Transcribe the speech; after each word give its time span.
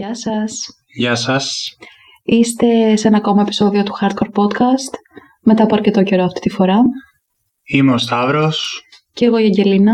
Γεια 0.00 0.14
σας. 0.14 0.66
Γεια 0.94 1.14
σας. 1.14 1.76
Είστε 2.24 2.96
σε 2.96 3.08
ένα 3.08 3.16
ακόμα 3.16 3.42
επεισόδιο 3.42 3.82
του 3.82 3.92
Hardcore 4.00 4.40
Podcast, 4.40 4.94
μετά 5.42 5.62
από 5.62 5.74
αρκετό 5.74 6.02
καιρό 6.02 6.24
αυτή 6.24 6.40
τη 6.40 6.50
φορά. 6.50 6.78
Είμαι 7.62 7.92
ο 7.92 7.98
Σταύρος. 7.98 8.82
Και 9.12 9.24
εγώ 9.24 9.38
η 9.38 9.44
Αγγελίνα. 9.44 9.92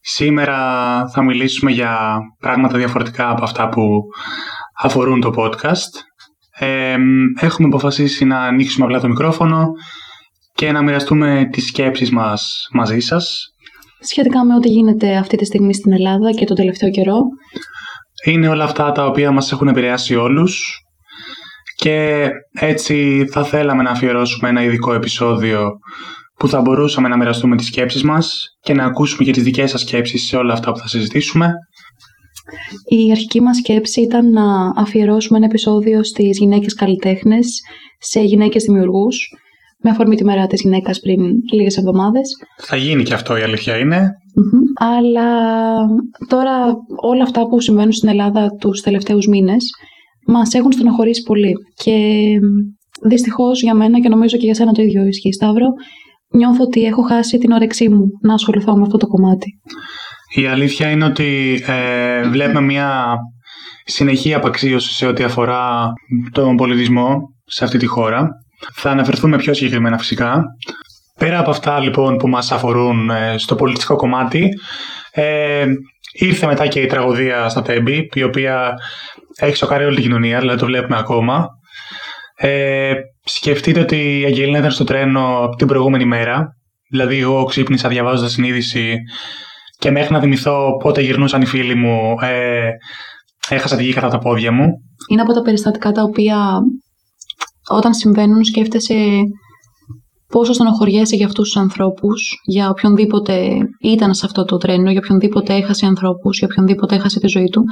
Σήμερα 0.00 0.58
θα 1.08 1.22
μιλήσουμε 1.22 1.70
για 1.70 2.18
πράγματα 2.40 2.78
διαφορετικά 2.78 3.30
από 3.30 3.44
αυτά 3.44 3.68
που 3.68 4.02
αφορούν 4.82 5.20
το 5.20 5.32
podcast. 5.36 5.92
Ε, 6.58 6.96
έχουμε 7.40 7.68
αποφασίσει 7.68 8.24
να 8.24 8.40
ανοίξουμε 8.40 8.84
απλά 8.84 9.00
το 9.00 9.08
μικρόφωνο 9.08 9.66
και 10.54 10.72
να 10.72 10.82
μοιραστούμε 10.82 11.48
τις 11.52 11.66
σκέψεις 11.66 12.10
μας 12.10 12.68
μαζί 12.72 13.00
σας. 13.00 13.50
Σχετικά 14.00 14.44
με 14.44 14.54
ό,τι 14.54 14.68
γίνεται 14.68 15.16
αυτή 15.16 15.36
τη 15.36 15.44
στιγμή 15.44 15.74
στην 15.74 15.92
Ελλάδα 15.92 16.30
και 16.30 16.44
τον 16.44 16.56
τελευταίο 16.56 16.90
καιρό. 16.90 17.18
Είναι 18.26 18.48
όλα 18.48 18.64
αυτά 18.64 18.92
τα 18.92 19.06
οποία 19.06 19.30
μας 19.30 19.52
έχουν 19.52 19.68
επηρεάσει 19.68 20.14
όλους 20.14 20.80
και 21.76 22.28
έτσι 22.52 23.26
θα 23.30 23.44
θέλαμε 23.44 23.82
να 23.82 23.90
αφιερώσουμε 23.90 24.48
ένα 24.48 24.62
ειδικό 24.62 24.92
επεισόδιο 24.92 25.70
που 26.38 26.48
θα 26.48 26.60
μπορούσαμε 26.60 27.08
να 27.08 27.16
μοιραστούμε 27.16 27.56
τις 27.56 27.66
σκέψεις 27.66 28.02
μας 28.02 28.44
και 28.60 28.74
να 28.74 28.84
ακούσουμε 28.84 29.24
και 29.24 29.32
τις 29.32 29.42
δικές 29.42 29.70
σας 29.70 29.80
σκέψεις 29.80 30.26
σε 30.26 30.36
όλα 30.36 30.52
αυτά 30.52 30.72
που 30.72 30.78
θα 30.78 30.88
συζητήσουμε. 30.88 31.52
Η 32.88 33.10
αρχική 33.10 33.40
μας 33.40 33.56
σκέψη 33.56 34.00
ήταν 34.00 34.30
να 34.30 34.72
αφιερώσουμε 34.76 35.38
ένα 35.38 35.46
επεισόδιο 35.46 36.04
στις 36.04 36.38
γυναίκες 36.38 36.74
καλλιτέχνες, 36.74 37.60
σε 37.98 38.20
γυναίκες 38.20 38.64
δημιουργούς, 38.64 39.28
με 39.82 39.90
αφορμή 39.90 40.16
τη 40.16 40.24
μέρα 40.24 40.46
της 40.46 40.60
γυναίκας 40.60 41.00
πριν 41.00 41.20
λίγες 41.52 41.76
εβδομάδες. 41.76 42.30
Θα 42.62 42.76
γίνει 42.76 43.02
και 43.02 43.14
αυτό 43.14 43.36
η 43.36 43.42
αλήθεια 43.42 43.76
είναι. 43.76 44.10
Αλλά 44.76 45.30
τώρα 46.28 46.74
όλα 47.02 47.22
αυτά 47.22 47.46
που 47.48 47.60
συμβαίνουν 47.60 47.92
στην 47.92 48.08
Ελλάδα 48.08 48.48
τους 48.60 48.80
τελευταίους 48.80 49.26
μήνες 49.26 49.70
μας 50.26 50.54
έχουν 50.54 50.72
στενοχωρήσει 50.72 51.22
πολύ. 51.22 51.52
Και 51.74 51.98
δυστυχώς 53.02 53.62
για 53.62 53.74
μένα 53.74 54.00
και 54.00 54.08
νομίζω 54.08 54.36
και 54.36 54.44
για 54.44 54.54
σένα 54.54 54.72
το 54.72 54.82
ίδιο 54.82 55.06
ισχύει 55.06 55.32
Σταύρο, 55.32 55.66
νιώθω 56.34 56.62
ότι 56.64 56.84
έχω 56.84 57.02
χάσει 57.02 57.38
την 57.38 57.52
όρεξή 57.52 57.88
μου 57.88 58.04
να 58.22 58.34
ασχοληθώ 58.34 58.76
με 58.76 58.82
αυτό 58.82 58.96
το 58.96 59.06
κομμάτι. 59.06 59.46
Η 60.34 60.46
αλήθεια 60.46 60.90
είναι 60.90 61.04
ότι 61.04 61.62
ε, 61.66 62.28
βλέπουμε 62.28 62.60
μια 62.60 63.16
συνεχή 63.84 64.34
απαξίωση 64.34 64.94
σε 64.94 65.06
ό,τι 65.06 65.22
αφορά 65.24 65.92
τον 66.32 66.56
πολιτισμό 66.56 67.16
σε 67.44 67.64
αυτή 67.64 67.78
τη 67.78 67.86
χώρα. 67.86 68.28
Θα 68.74 68.90
αναφερθούμε 68.90 69.36
πιο 69.36 69.54
συγκεκριμένα 69.54 69.98
φυσικά. 69.98 70.42
Πέρα 71.18 71.38
από 71.38 71.50
αυτά 71.50 71.80
λοιπόν 71.80 72.16
που 72.16 72.28
μας 72.28 72.52
αφορούν 72.52 73.10
ε, 73.10 73.38
στο 73.38 73.54
πολιτιστικό 73.54 73.96
κομμάτι, 73.96 74.48
ε, 75.12 75.64
ήρθε 76.12 76.46
μετά 76.46 76.66
και 76.66 76.80
η 76.80 76.86
τραγωδία 76.86 77.48
στα 77.48 77.62
Τέμπη, 77.62 78.08
η 78.12 78.22
οποία 78.22 78.74
έχει 79.36 79.56
σοκάρει 79.56 79.84
όλη 79.84 79.94
την 79.94 80.04
κοινωνία, 80.04 80.38
δηλαδή 80.40 80.58
το 80.58 80.66
βλέπουμε 80.66 80.98
ακόμα. 80.98 81.46
Ε, 82.36 82.92
σκεφτείτε 83.24 83.80
ότι 83.80 84.20
η 84.20 84.24
Αγγελίνα 84.24 84.58
ήταν 84.58 84.70
στο 84.70 84.84
τρένο 84.84 85.48
την 85.58 85.66
προηγούμενη 85.66 86.04
μέρα. 86.04 86.48
Δηλαδή, 86.90 87.18
εγώ 87.18 87.44
ξύπνησα 87.44 87.88
διαβάζοντας 87.88 88.34
την 88.34 88.44
είδηση 88.44 88.96
και 89.78 89.90
μέχρι 89.90 90.12
να 90.12 90.20
θυμηθώ 90.20 90.76
πότε 90.82 91.00
γυρνούσαν 91.00 91.42
οι 91.42 91.46
φίλοι 91.46 91.74
μου, 91.74 92.14
ε, 92.20 92.70
έχασα 93.48 93.76
τη 93.76 93.84
γη 93.84 93.92
κατά 93.92 94.08
τα 94.08 94.18
πόδια 94.18 94.52
μου. 94.52 94.66
Είναι 95.10 95.22
από 95.22 95.32
τα 95.32 95.42
περιστατικά 95.42 95.92
τα 95.92 96.02
οποία 96.02 96.58
όταν 97.68 97.94
συμβαίνουν 97.94 98.44
σκέφτεσαι 98.44 98.94
πόσο 100.28 100.52
στενοχωριέσαι 100.52 101.16
για 101.16 101.26
αυτούς 101.26 101.44
τους 101.44 101.56
ανθρώπους, 101.56 102.40
για 102.44 102.70
οποιονδήποτε 102.70 103.56
ήταν 103.80 104.14
σε 104.14 104.26
αυτό 104.26 104.44
το 104.44 104.56
τρένο, 104.56 104.90
για 104.90 105.00
οποιονδήποτε 105.04 105.54
έχασε 105.54 105.86
ανθρώπους, 105.86 106.38
για 106.38 106.48
οποιονδήποτε 106.50 106.94
έχασε 106.94 107.20
τη 107.20 107.26
ζωή 107.26 107.48
του. 107.48 107.62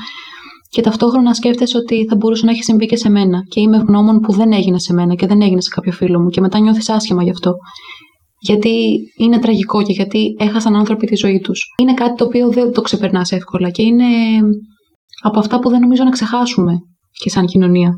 Και 0.69 0.83
ταυτόχρονα 0.83 1.35
σκέφτεσαι 1.35 1.77
ότι 1.77 2.07
θα 2.09 2.17
μπορούσε 2.17 2.45
να 2.45 2.51
έχει 2.51 2.63
συμβεί 2.63 2.87
και 2.87 2.97
σε 2.97 3.11
μένα. 3.11 3.41
Και 3.49 3.61
είμαι 3.61 3.77
ευγνώμων 3.77 4.19
που 4.19 4.33
δεν 4.33 4.53
έγινε 4.53 4.79
σε 4.79 4.93
μένα 4.93 5.15
και 5.15 5.27
δεν 5.27 5.43
έγινε 5.43 5.61
σε 5.61 5.69
κάποιο 5.75 5.93
φίλο 5.93 6.21
μου. 6.21 6.29
Και 6.29 6.41
μετά 6.41 6.59
νιώθεις 6.59 6.89
άσχημα 6.89 7.23
γι' 7.23 7.31
αυτό. 7.31 7.55
Γιατί 8.41 8.97
είναι 9.19 9.39
τραγικό 9.39 9.83
και 9.83 9.93
γιατί 9.93 10.35
έχασαν 10.39 10.77
άνθρωποι 10.77 11.07
τη 11.07 11.17
ζωή 11.17 11.41
τους. 11.41 11.63
Είναι 11.81 11.95
κάτι 11.95 12.15
το 12.15 12.25
οποίο 12.25 12.49
δεν 12.49 12.73
το 12.73 12.81
ξεπερνάς 12.81 13.33
εύκολα 13.33 13.71
και 13.71 13.83
είναι 13.83 14.05
από 15.23 15.39
αυτά 15.39 15.59
που 15.59 15.71
δεν 15.71 15.81
νομίζω 15.81 16.05
να 16.05 16.11
ξεχάσουμε 16.11 16.73
και 17.23 17.31
σαν 17.31 17.47
κοινωνία. 17.47 17.91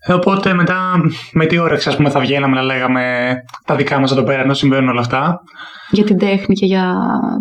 Ε, 0.00 0.12
οπότε 0.12 0.54
μετά 0.54 1.00
με 1.32 1.46
τι 1.46 1.58
όρεξη 1.58 1.88
ας 1.88 1.96
πούμε, 1.96 2.10
θα 2.10 2.20
βγαίναμε 2.20 2.54
να 2.54 2.62
λέγαμε 2.62 3.34
τα 3.64 3.76
δικά 3.76 3.98
μας 3.98 4.10
εδώ 4.10 4.22
πέρα 4.22 4.42
ενώ 4.42 4.54
συμβαίνουν 4.54 4.88
όλα 4.88 5.00
αυτά. 5.00 5.40
Για 5.90 6.04
την 6.04 6.18
τέχνη 6.18 6.54
και 6.54 6.66
για 6.66 6.94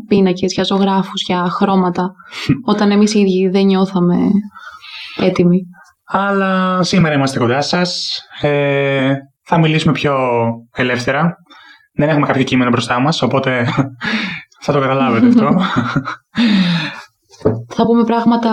πίνακες, 0.08 0.54
για 0.54 0.64
ζωγράφους, 0.64 1.22
για 1.26 1.50
χρώματα. 1.50 2.12
όταν 2.72 2.92
εμείς 2.92 3.14
οι 3.14 3.20
ίδιοι 3.20 3.50
δεν 3.50 3.66
νιώθαμε 3.66 4.16
έτοιμοι. 5.18 5.62
Αλλά 6.06 6.84
σήμερα 6.84 7.14
είμαστε 7.16 7.40
κοντά 7.40 7.62
σας. 7.62 8.22
Ε, 8.42 9.14
θα 9.44 9.58
μιλήσουμε 9.60 9.94
πιο 9.94 10.16
ελεύθερα. 10.76 11.36
Δεν 11.94 12.10
έχουμε 12.10 12.28
κάποιο 12.28 12.44
κείμενο 12.44 12.70
μπροστά 12.70 13.00
μας, 13.00 13.22
οπότε 13.22 13.68
θα 14.64 14.74
το 14.74 14.80
καταλάβετε 14.80 15.28
αυτό. 15.28 15.50
Θα 17.68 17.86
πούμε 17.86 18.04
πράγματα 18.04 18.50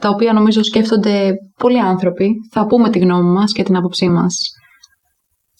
τα 0.00 0.08
οποία 0.08 0.32
νομίζω 0.32 0.62
σκέφτονται 0.62 1.32
πολλοί 1.58 1.80
άνθρωποι. 1.80 2.34
Θα 2.50 2.66
πούμε 2.66 2.90
τη 2.90 2.98
γνώμη 2.98 3.30
μας 3.30 3.52
και 3.52 3.62
την 3.62 3.76
άποψή 3.76 4.08
μας. 4.08 4.50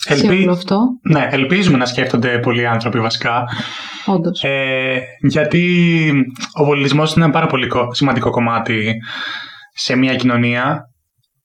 Ελπί... 0.07 0.49
αυτό. 0.51 0.81
Ναι, 1.11 1.29
ελπίζουμε 1.31 1.79
να 1.79 1.87
σκέφτονται 1.87 2.39
πολλοί 2.39 2.67
άνθρωποι 2.67 3.01
βασικά. 3.01 3.45
Όντως. 4.07 4.43
Ε, 4.45 5.01
γιατί 5.21 6.13
ο 6.61 6.65
πολιτισμός 6.65 7.15
είναι 7.15 7.25
ένα 7.25 7.33
πάρα 7.33 7.47
πολύ 7.47 7.67
σημαντικό 7.91 8.31
κομμάτι 8.31 8.95
σε 9.75 9.97
μια 9.97 10.15
κοινωνία 10.15 10.81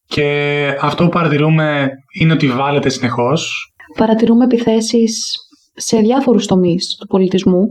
και 0.08 0.78
αυτό 0.82 1.04
που 1.04 1.10
παρατηρούμε 1.10 1.90
είναι 2.20 2.34
ότι 2.34 2.48
βάλετε 2.48 2.90
συνεχώς. 2.90 3.72
Παρατηρούμε 3.98 4.44
επιθέσεις 4.44 5.36
σε 5.76 5.98
διάφορους 5.98 6.46
τομείς 6.46 6.96
του 7.00 7.08
πολιτισμού 7.08 7.68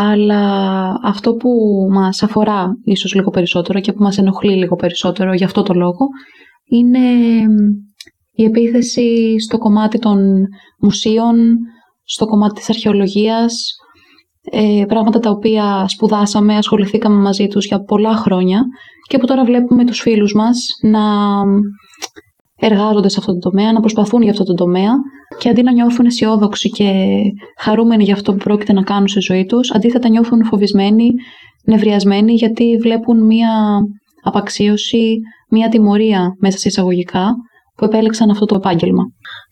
αλλά 0.00 0.94
αυτό 1.02 1.34
που 1.34 1.50
μας 1.90 2.22
αφορά 2.22 2.66
ίσως 2.84 3.14
λίγο 3.14 3.30
περισσότερο 3.30 3.80
και 3.80 3.92
που 3.92 4.02
μας 4.02 4.18
ενοχλεί 4.18 4.56
λίγο 4.56 4.76
περισσότερο 4.76 5.34
για 5.34 5.46
αυτό 5.46 5.62
το 5.62 5.74
λόγο 5.74 6.06
είναι 6.64 6.98
η 8.32 8.44
επίθεση 8.44 9.34
στο 9.38 9.58
κομμάτι 9.58 9.98
των 9.98 10.46
μουσείων, 10.80 11.36
στο 12.04 12.26
κομμάτι 12.26 12.54
της 12.54 12.68
αρχαιολογίας, 12.68 13.70
ε, 14.50 14.84
πράγματα 14.88 15.18
τα 15.18 15.30
οποία 15.30 15.84
σπουδάσαμε, 15.88 16.56
ασχοληθήκαμε 16.56 17.16
μαζί 17.16 17.46
τους 17.46 17.66
για 17.66 17.82
πολλά 17.82 18.16
χρόνια 18.16 18.62
και 19.08 19.18
που 19.18 19.26
τώρα 19.26 19.44
βλέπουμε 19.44 19.84
τους 19.84 20.00
φίλους 20.00 20.34
μας 20.34 20.66
να 20.82 21.00
εργάζονται 22.60 23.08
σε 23.08 23.16
αυτό 23.18 23.32
το 23.32 23.38
τομέα, 23.38 23.72
να 23.72 23.80
προσπαθούν 23.80 24.22
για 24.22 24.30
αυτό 24.30 24.44
το 24.44 24.54
τομέα 24.54 24.92
και 25.38 25.48
αντί 25.48 25.62
να 25.62 25.72
νιώθουν 25.72 26.06
αισιόδοξοι 26.06 26.70
και 26.70 26.92
χαρούμενοι 27.58 28.04
για 28.04 28.14
αυτό 28.14 28.32
που 28.32 28.38
πρόκειται 28.38 28.72
να 28.72 28.82
κάνουν 28.82 29.08
στη 29.08 29.20
ζωή 29.20 29.44
τους, 29.44 29.70
αντίθετα 29.70 30.08
νιώθουν 30.08 30.44
φοβισμένοι, 30.44 31.10
νευριασμένοι 31.64 32.32
γιατί 32.32 32.76
βλέπουν 32.82 33.26
μία 33.26 33.50
απαξίωση, 34.22 35.18
μία 35.50 35.68
τιμωρία 35.68 36.36
μέσα 36.40 36.58
σε 36.58 36.68
εισαγωγικά 36.68 37.34
που 37.76 37.84
επέλεξαν 37.84 38.30
αυτό 38.30 38.44
το 38.44 38.54
επάγγελμα. 38.54 39.02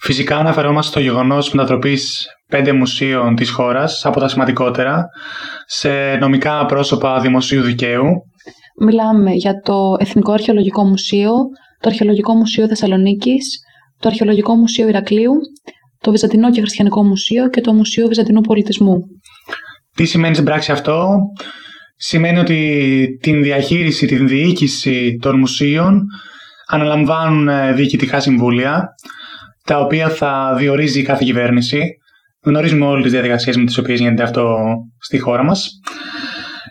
Φυσικά 0.01 0.37
αναφερόμαστε 0.37 0.91
στο 0.91 1.01
γεγονός 1.01 1.53
μετατροπή 1.53 1.99
πέντε 2.49 2.73
μουσείων 2.73 3.35
της 3.35 3.51
χώρας 3.51 4.07
από 4.07 4.21
τα 4.21 4.29
σημαντικότερα 4.29 5.05
σε 5.67 6.17
νομικά 6.17 6.67
πρόσωπα 6.67 7.21
δημοσίου 7.21 7.63
δικαίου. 7.63 8.05
Μιλάμε 8.81 9.33
για 9.33 9.61
το 9.65 9.97
Εθνικό 9.99 10.33
Αρχαιολογικό 10.33 10.85
Μουσείο, 10.85 11.33
το 11.81 11.89
Αρχαιολογικό 11.89 12.35
Μουσείο 12.35 12.69
Θεσσαλονίκης, 12.69 13.59
το 13.99 14.09
Αρχαιολογικό 14.09 14.55
Μουσείο 14.55 14.89
Ηρακλείου, 14.89 15.33
το 16.01 16.11
Βυζαντινό 16.11 16.51
και 16.51 16.61
Χριστιανικό 16.61 17.05
Μουσείο 17.05 17.49
και 17.49 17.61
το 17.61 17.73
Μουσείο 17.73 18.07
Βυζαντινού 18.07 18.41
Πολιτισμού. 18.41 18.99
Τι 19.95 20.05
σημαίνει 20.05 20.35
στην 20.35 20.47
πράξη 20.47 20.73
αυτό; 20.73 21.19
Σημαίνει 21.99 22.39
ότι 22.39 23.19
την 23.23 23.43
διαχείριση, 23.43 24.07
την 24.07 24.29
διοίκηση 24.29 25.19
των 25.21 25.39
μουσείων 25.39 26.03
αναλαμβάνουν 26.69 27.49
ε, 27.49 27.73
διοικητικά 27.73 28.21
συμβούλια, 28.21 28.89
τα 29.65 29.81
οποία 29.81 30.09
θα 30.09 30.55
διορίζει 30.59 31.03
κάθε 31.03 31.25
κυβέρνηση. 31.25 31.97
Γνωρίζουμε 32.45 32.87
όλες 32.87 33.03
τις 33.03 33.13
διαδικασίες 33.13 33.57
με 33.57 33.65
τις 33.65 33.79
οποίες 33.79 33.99
γίνεται 33.99 34.23
αυτό 34.23 34.57
στη 34.99 35.19
χώρα 35.19 35.43
μας. 35.43 35.71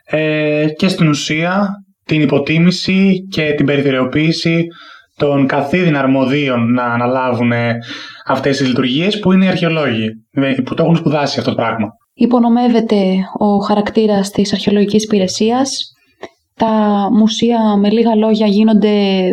Ε, 0.05 0.67
και 0.77 0.87
στην 0.87 1.07
ουσία 1.07 1.69
την 2.05 2.21
υποτίμηση 2.21 3.27
και 3.29 3.53
την 3.57 3.65
περιθωριοποίηση 3.65 4.67
των 5.17 5.47
καθίδιν 5.47 5.97
αρμοδίων 5.97 6.71
να 6.71 6.83
αναλάβουν 6.83 7.51
ε, 7.51 7.77
αυτές 8.25 8.57
τις 8.57 8.67
λειτουργίες 8.67 9.19
που 9.19 9.31
είναι 9.31 9.45
οι 9.45 9.47
αρχαιολόγοι, 9.47 10.09
ε, 10.31 10.53
που 10.65 10.73
το 10.73 10.83
έχουν 10.83 10.95
σπουδάσει 10.95 11.39
αυτό 11.39 11.49
το 11.51 11.55
πράγμα. 11.55 11.87
Υπονομεύεται 12.13 13.15
ο 13.37 13.57
χαρακτήρας 13.57 14.29
της 14.29 14.53
αρχαιολογικής 14.53 15.03
υπηρεσίας. 15.03 15.91
Τα 16.55 16.67
μουσεία 17.11 17.59
με 17.77 17.89
λίγα 17.89 18.15
λόγια 18.15 18.47
γίνονται 18.47 19.25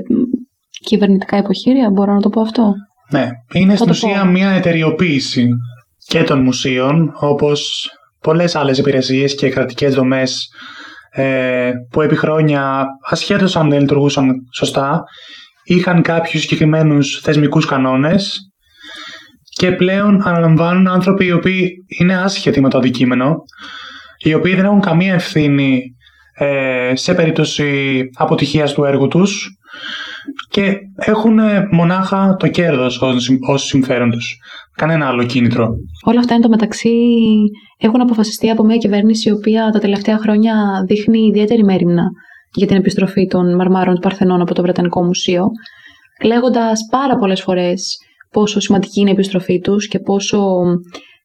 κυβερνητικά 0.85 1.37
υποχείρια, 1.39 1.91
μπορώ 1.91 2.13
να 2.15 2.21
το 2.21 2.29
πω 2.29 2.41
αυτό; 2.41 2.75
Ναι, 3.11 3.29
είναι 3.53 3.77
στην 3.77 3.91
ουσία 3.91 4.25
μια 4.25 4.51
εταιριοποίηση 4.51 5.49
και 6.07 6.23
των 6.23 6.43
μουσείων, 6.43 7.13
όπως 7.21 7.91
πολλές 8.21 8.57
άλλες 8.57 8.79
υπηρεσίες 8.79 9.35
και 9.35 9.49
κρατικές 9.49 9.95
δομές 9.95 10.49
ε, 11.11 11.73
που 11.91 12.01
επί 12.01 12.17
χρόνια, 12.17 12.85
ασχέτως 13.11 13.57
αν 13.57 13.71
δεν 13.71 13.81
λειτουργούσαν 13.81 14.35
σωστά, 14.53 15.05
είχαν 15.75 16.03
κάποιους 16.03 16.43
συγκεκριμένους 16.43 17.21
θεσμικούς 17.23 17.67
κανόνες 17.67 18.41
και 19.57 19.73
πλέον 19.73 20.23
αναλαμβάνουν 20.25 20.89
άνθρωποι 20.89 21.25
οι 21.25 21.33
οποίοι 21.33 21.71
είναι 22.01 22.17
άσχετοι 22.17 22.61
με 22.61 22.69
το 22.69 22.79
αντικείμενο, 22.79 23.37
οι 24.19 24.35
οποίοι 24.35 24.55
δεν 24.55 24.65
έχουν 24.65 24.81
καμία 24.81 25.15
ευθύνη 25.15 25.83
ε, 26.35 26.93
σε 26.95 27.15
περίπτωση 27.15 28.01
αποτυχίας 28.15 28.73
του 28.73 28.85
έργου 28.85 29.09
τους 29.09 29.49
και 30.49 30.77
έχουν 30.95 31.39
μονάχα 31.71 32.37
το 32.39 32.49
κέρδος 32.49 33.03
ως 33.49 33.63
συμφέρον 33.63 34.11
τους. 34.11 34.37
Κανένα 34.77 35.07
άλλο 35.07 35.25
κίνητρο. 35.25 35.69
Όλα 36.05 36.19
αυτά 36.21 36.35
εν 36.35 36.41
τω 36.41 36.49
μεταξύ 36.49 36.91
έχουν 37.79 38.01
αποφασιστεί 38.01 38.51
από 38.51 38.65
μια 38.65 38.77
κυβέρνηση 38.77 39.29
η 39.29 39.33
οποία 39.33 39.71
τα 39.73 39.79
τελευταία 39.79 40.19
χρόνια 40.19 40.55
δείχνει 40.87 41.27
ιδιαίτερη 41.27 41.65
μέρημνα 41.65 42.03
για 42.55 42.67
την 42.67 42.77
επιστροφή 42.77 43.27
των 43.27 43.55
μαρμάρων 43.55 43.95
του 43.95 44.01
Παρθενών 44.01 44.41
από 44.41 44.55
το 44.55 44.63
Βρετανικό 44.63 45.05
Μουσείο, 45.05 45.51
λέγοντας 46.25 46.81
πάρα 46.91 47.17
πολλές 47.17 47.43
φορές 47.43 47.97
πόσο 48.31 48.61
σημαντική 48.61 49.01
είναι 49.01 49.11
η 49.11 49.13
επιστροφή 49.13 49.61
τους 49.61 49.89
και 49.89 49.99
πόσο 49.99 50.63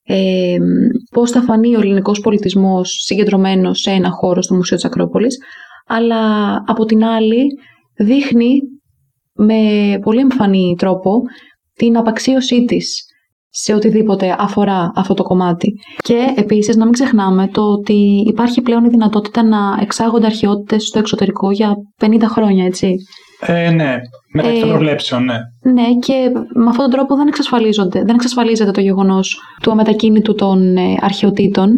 ε, 0.04 0.58
πώς 1.12 1.32
θα 1.32 1.42
φανεί 1.42 1.76
ο 1.76 1.80
ελληνικός 1.80 2.20
πολιτισμός 2.20 2.90
συγκεντρωμένος 2.90 3.80
σε 3.80 3.92
ένα 3.92 4.10
χώρο 4.10 4.42
στο 4.42 4.56
Μουσείο 4.56 4.76
της 4.76 4.86
Ακρόπολης, 4.86 5.38
αλλά 5.88 6.54
από 6.66 6.86
την 6.86 7.04
άλλη 7.04 7.46
δείχνει 7.98 8.60
με 9.34 9.60
πολύ 10.02 10.20
εμφανή 10.20 10.76
τρόπο 10.78 11.22
την 11.74 11.98
απαξίωσή 11.98 12.66
της 12.66 13.06
σε 13.62 13.74
οτιδήποτε 13.74 14.36
αφορά 14.40 14.92
αυτό 14.96 15.14
το 15.14 15.24
κομμάτι. 15.24 15.74
Και 15.98 16.34
επίσης 16.36 16.76
να 16.76 16.84
μην 16.84 16.94
ξεχνάμε 16.94 17.48
το 17.48 17.62
ότι 17.62 18.24
υπάρχει 18.28 18.62
πλέον 18.62 18.86
η 18.86 18.90
δυνατότητα 18.90 19.44
να 19.44 19.58
εξάγονται 19.82 20.26
αρχαιότητες 20.26 20.84
στο 20.84 21.00
εξωτερικό 21.00 21.52
για 21.52 21.74
50 22.02 22.22
χρόνια, 22.26 22.66
έτσι. 22.66 22.96
Ε, 23.40 23.70
ναι, 23.70 23.96
μεταξύ 24.34 24.60
των 24.60 24.70
ε, 24.70 24.72
προβλέψεων, 24.72 25.24
ναι. 25.24 25.38
Ναι, 25.74 25.94
και 26.00 26.14
με 26.54 26.70
αυτόν 26.70 26.86
τον 26.86 26.90
τρόπο 26.90 27.16
δεν, 27.16 27.28
εξασφαλίζονται, 27.28 28.04
δεν 28.04 28.16
εξασφαλίζεται 28.16 28.72
το 28.72 28.82
γεγονός 28.82 29.40
του 29.62 29.72
αμετακίνητου 29.72 30.34
των 30.36 30.78
ε, 30.78 30.96
αρχαιοτήτων, 31.02 31.76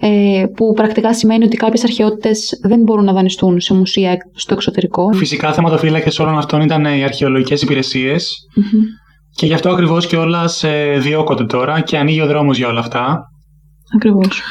ε, 0.00 0.44
που 0.56 0.72
πρακτικά 0.72 1.14
σημαίνει 1.14 1.44
ότι 1.44 1.56
κάποιες 1.56 1.84
αρχαιότητες 1.84 2.60
δεν 2.62 2.82
μπορούν 2.82 3.04
να 3.04 3.12
δανειστούν 3.12 3.60
σε 3.60 3.74
μουσεία 3.74 4.16
στο 4.34 4.54
εξωτερικό. 4.54 5.12
Φυσικά 5.12 5.52
θεματοφύλακες 5.52 6.18
όλων 6.18 6.38
αυτών 6.38 6.60
ήταν 6.60 6.84
οι 6.84 7.04
αρχαιολογικές 7.04 7.62
και 9.40 9.46
γι' 9.46 9.54
αυτό 9.54 9.70
ακριβώς 9.70 10.06
και 10.06 10.16
όλα 10.16 10.50
διώκονται 10.98 11.44
τώρα 11.44 11.80
και 11.80 11.98
ανοίγει 11.98 12.20
ο 12.20 12.26
δρόμος 12.26 12.56
για 12.56 12.68
όλα 12.68 12.80
αυτά. 12.80 13.20
Ακριβώς. 13.94 14.42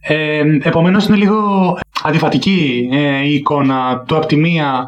Ε, 0.00 0.42
Επομένως, 0.62 1.06
είναι 1.06 1.16
λίγο 1.16 1.38
αντιφατική 2.02 2.88
ε, 2.92 3.24
η 3.24 3.34
εικόνα 3.34 4.04
του 4.06 4.16
από 4.16 4.26
τη 4.26 4.36
μία 4.36 4.86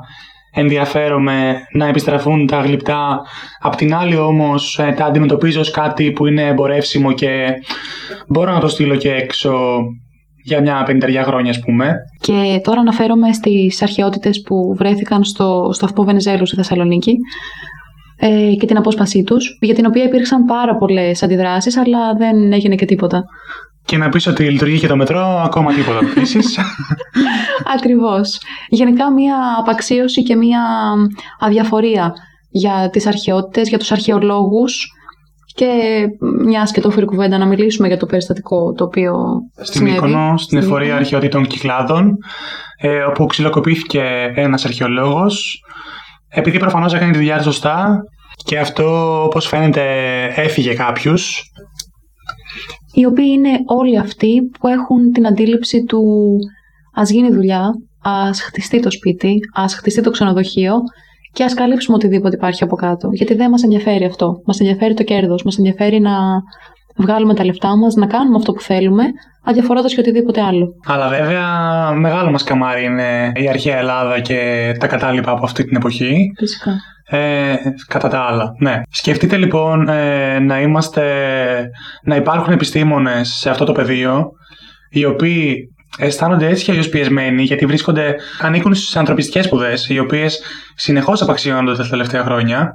ενδιαφέρομαι 0.52 1.60
να 1.72 1.86
επιστραφούν 1.86 2.46
τα 2.46 2.60
γλυπτά, 2.60 3.20
απ' 3.60 3.74
την 3.74 3.94
άλλη 3.94 4.16
όμως 4.16 4.78
ε, 4.78 4.94
τα 4.96 5.04
αντιμετωπίζω 5.04 5.60
ως 5.60 5.70
κάτι 5.70 6.12
που 6.12 6.26
είναι 6.26 6.42
εμπορεύσιμο 6.42 7.12
και 7.12 7.46
μπορώ 8.28 8.52
να 8.52 8.60
το 8.60 8.68
στείλω 8.68 8.96
και 8.96 9.12
έξω 9.12 9.78
για 10.44 10.60
μια 10.60 10.82
πενταριά 10.82 11.24
χρόνια 11.24 11.50
ας 11.50 11.60
πούμε. 11.60 11.94
Και 12.20 12.60
τώρα 12.62 12.80
αναφέρομαι 12.80 13.32
στις 13.32 13.82
αρχαιότητες 13.82 14.42
που 14.42 14.74
βρέθηκαν 14.78 15.24
στο 15.24 15.70
σταθμό 15.72 16.04
Βενεζέλου 16.04 16.46
στη 16.46 16.56
Θεσσαλονίκη 16.56 17.16
ε, 18.16 18.54
και 18.58 18.66
την 18.66 18.76
απόσπασή 18.76 19.22
τους, 19.22 19.58
για 19.60 19.74
την 19.74 19.86
οποία 19.86 20.04
υπήρξαν 20.04 20.44
πάρα 20.44 20.76
πολλές 20.76 21.22
αντιδράσεις, 21.22 21.76
αλλά 21.76 22.14
δεν 22.14 22.52
έγινε 22.52 22.74
και 22.74 22.84
τίποτα. 22.84 23.24
Και 23.84 23.96
να 23.96 24.08
πεις 24.08 24.26
ότι 24.26 24.50
λειτουργεί 24.50 24.78
και 24.78 24.86
το 24.86 24.96
μετρό, 24.96 25.42
ακόμα 25.44 25.72
τίποτα 25.72 25.98
επίσης. 26.10 26.58
Ακριβώς. 27.74 28.40
Γενικά 28.68 29.12
μια 29.12 29.36
απαξίωση 29.58 30.22
και 30.22 30.36
μια 30.36 30.62
αδιαφορία 31.40 32.12
για 32.50 32.90
τις 32.92 33.06
αρχαιότητες, 33.06 33.68
για 33.68 33.78
τους 33.78 33.92
αρχαιολόγους 33.92 34.86
και 35.54 35.66
μιας 36.44 36.72
και 36.72 36.80
το 36.80 36.90
φέρει 36.90 37.06
κουβέντα 37.06 37.38
να 37.38 37.46
μιλήσουμε 37.46 37.88
για 37.88 37.96
το 37.96 38.06
περιστατικό 38.06 38.72
το 38.72 38.84
οποίο 38.84 39.14
Στην 39.62 39.82
Μύκονο, 39.82 40.34
στην 40.36 40.58
εφορία 40.58 40.96
αρχαιοτήτων 40.96 41.46
Κυκλάδων, 41.46 42.16
ε, 42.80 42.98
όπου 43.02 43.26
ξυλοκοπήθηκε 43.26 44.32
ένας 44.34 44.64
αρχαιολόγος 44.64 45.60
επειδή 46.28 46.58
προφανώς 46.58 46.94
έκανε 46.94 47.12
τη 47.12 47.18
δουλειά 47.18 47.42
σωστά 47.42 48.02
και 48.44 48.58
αυτό 48.58 49.22
όπως 49.24 49.46
φαίνεται 49.46 49.82
έφυγε 50.36 50.74
κάποιους. 50.74 51.42
Οι 52.92 53.06
οποίοι 53.06 53.28
είναι 53.32 53.50
όλοι 53.66 53.98
αυτοί 53.98 54.42
που 54.58 54.68
έχουν 54.68 55.12
την 55.12 55.26
αντίληψη 55.26 55.84
του 55.84 56.36
ας 56.94 57.10
γίνει 57.10 57.30
δουλειά, 57.30 57.70
ας 58.02 58.40
χτιστεί 58.40 58.80
το 58.80 58.90
σπίτι, 58.90 59.38
ας 59.54 59.74
χτιστεί 59.74 60.00
το 60.00 60.10
ξενοδοχείο 60.10 60.74
και 61.32 61.44
ας 61.44 61.54
καλύψουμε 61.54 61.96
οτιδήποτε 61.96 62.36
υπάρχει 62.36 62.64
από 62.64 62.76
κάτω. 62.76 63.08
Γιατί 63.12 63.34
δεν 63.34 63.50
μας 63.50 63.62
ενδιαφέρει 63.62 64.04
αυτό. 64.04 64.42
Μας 64.46 64.60
ενδιαφέρει 64.60 64.94
το 64.94 65.02
κέρδος, 65.02 65.42
μας 65.42 65.58
ενδιαφέρει 65.58 66.00
να 66.00 66.12
βγάλουμε 66.96 67.34
τα 67.34 67.44
λεφτά 67.44 67.76
μας, 67.76 67.94
να 67.94 68.06
κάνουμε 68.06 68.36
αυτό 68.36 68.52
που 68.52 68.60
θέλουμε, 68.60 69.04
αδιαφορώντας 69.46 69.94
και 69.94 70.00
οτιδήποτε 70.00 70.42
άλλο. 70.42 70.68
Αλλά 70.86 71.08
βέβαια 71.08 71.90
μεγάλο 71.90 72.30
μας 72.30 72.44
καμάρι 72.44 72.84
είναι 72.84 73.32
η 73.34 73.48
αρχαία 73.48 73.78
Ελλάδα 73.78 74.20
και 74.20 74.72
τα 74.78 74.86
κατάλοιπα 74.86 75.30
από 75.30 75.44
αυτή 75.44 75.64
την 75.64 75.76
εποχή. 75.76 76.32
Φυσικά. 76.36 76.70
Ε, 77.08 77.54
κατά 77.88 78.08
τα 78.08 78.20
άλλα, 78.20 78.52
ναι. 78.58 78.82
Σκεφτείτε 78.90 79.36
λοιπόν 79.36 79.88
ε, 79.88 80.38
να 80.38 80.60
είμαστε, 80.60 81.04
να 82.02 82.16
υπάρχουν 82.16 82.52
επιστήμονες 82.52 83.28
σε 83.28 83.50
αυτό 83.50 83.64
το 83.64 83.72
πεδίο, 83.72 84.30
οι 84.90 85.04
οποίοι 85.04 85.56
αισθάνονται 85.98 86.48
έτσι 86.48 86.64
και 86.64 86.88
πιεσμένοι, 86.88 87.42
γιατί 87.42 87.66
βρίσκονται, 87.66 88.14
ανήκουν 88.40 88.74
στις 88.74 88.96
ανθρωπιστικές 88.96 89.44
σπουδές, 89.44 89.88
οι 89.88 89.98
οποίες 89.98 90.40
συνεχώς 90.74 91.22
απαξιώνονται 91.22 91.82
τα 91.82 91.88
τελευταία 91.88 92.24
χρόνια. 92.24 92.70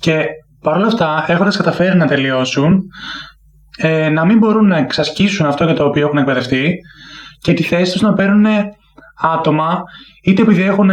Και 0.00 0.24
παρόλα 0.62 0.86
αυτά, 0.86 1.24
έχοντας 1.28 1.56
καταφέρει 1.56 1.96
να 1.96 2.06
τελειώσουν, 2.06 2.82
ε, 3.80 4.08
να 4.08 4.24
μην 4.24 4.38
μπορούν 4.38 4.66
να 4.66 4.76
εξασκήσουν 4.76 5.46
αυτό 5.46 5.64
για 5.64 5.74
το 5.74 5.84
οποίο 5.84 6.06
έχουν 6.06 6.18
εκπαιδευτεί 6.18 6.78
και 7.40 7.52
τη 7.52 7.62
θέση 7.62 7.92
τους 7.92 8.00
να 8.00 8.12
παίρνουν 8.12 8.46
άτομα 9.34 9.82
είτε 10.22 10.42
επειδή 10.42 10.62
έχουν 10.62 10.90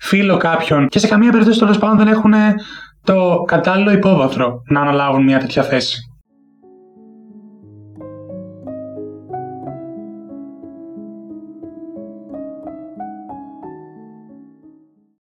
φίλο 0.00 0.36
κάποιον 0.36 0.88
και 0.88 0.98
σε 0.98 1.06
καμία 1.06 1.30
περίπτωση 1.30 1.58
τέλος 1.58 1.78
πάντων 1.78 1.96
δεν 1.96 2.08
έχουν 2.08 2.32
το 3.04 3.42
κατάλληλο 3.46 3.90
υπόβαθρο 3.92 4.62
να 4.68 4.80
αναλάβουν 4.80 5.24
μια 5.24 5.38
τέτοια 5.38 5.62
θέση. 5.62 6.00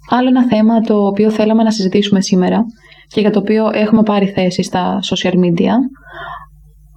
Άλλο 0.10 0.28
ένα 0.28 0.46
θέμα 0.46 0.82
το 0.82 1.06
οποίο 1.06 1.30
θέλαμε 1.30 1.64
να 1.64 1.72
συζητήσουμε 1.72 2.22
σήμερα 2.22 2.66
και 3.08 3.22
για 3.22 3.32
το 3.32 3.40
οποίο 3.40 3.70
έχουμε 3.74 4.04
πάρει 4.04 4.28
θέση 4.28 4.64
στα 4.64 5.00
social 5.04 5.34
media 5.34 5.74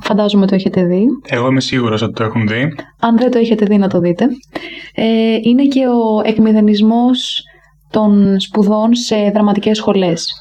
Φαντάζομαι 0.02 0.46
το 0.46 0.54
έχετε 0.54 0.84
δει. 0.84 1.06
Εγώ 1.26 1.46
είμαι 1.46 1.60
σίγουρος 1.60 2.02
ότι 2.02 2.12
το 2.12 2.24
έχουν 2.24 2.46
δει. 2.46 2.74
Αν 3.00 3.16
δεν 3.16 3.30
το 3.30 3.38
έχετε 3.38 3.64
δει 3.64 3.76
να 3.78 3.88
το 3.88 3.98
δείτε. 3.98 4.24
Ε, 4.94 5.38
είναι 5.42 5.64
και 5.66 5.86
ο 5.86 6.28
εκμηδενισμός 6.28 7.42
των 7.90 8.40
σπουδών 8.40 8.94
σε 8.94 9.30
δραματικές 9.34 9.76
σχολές. 9.76 10.32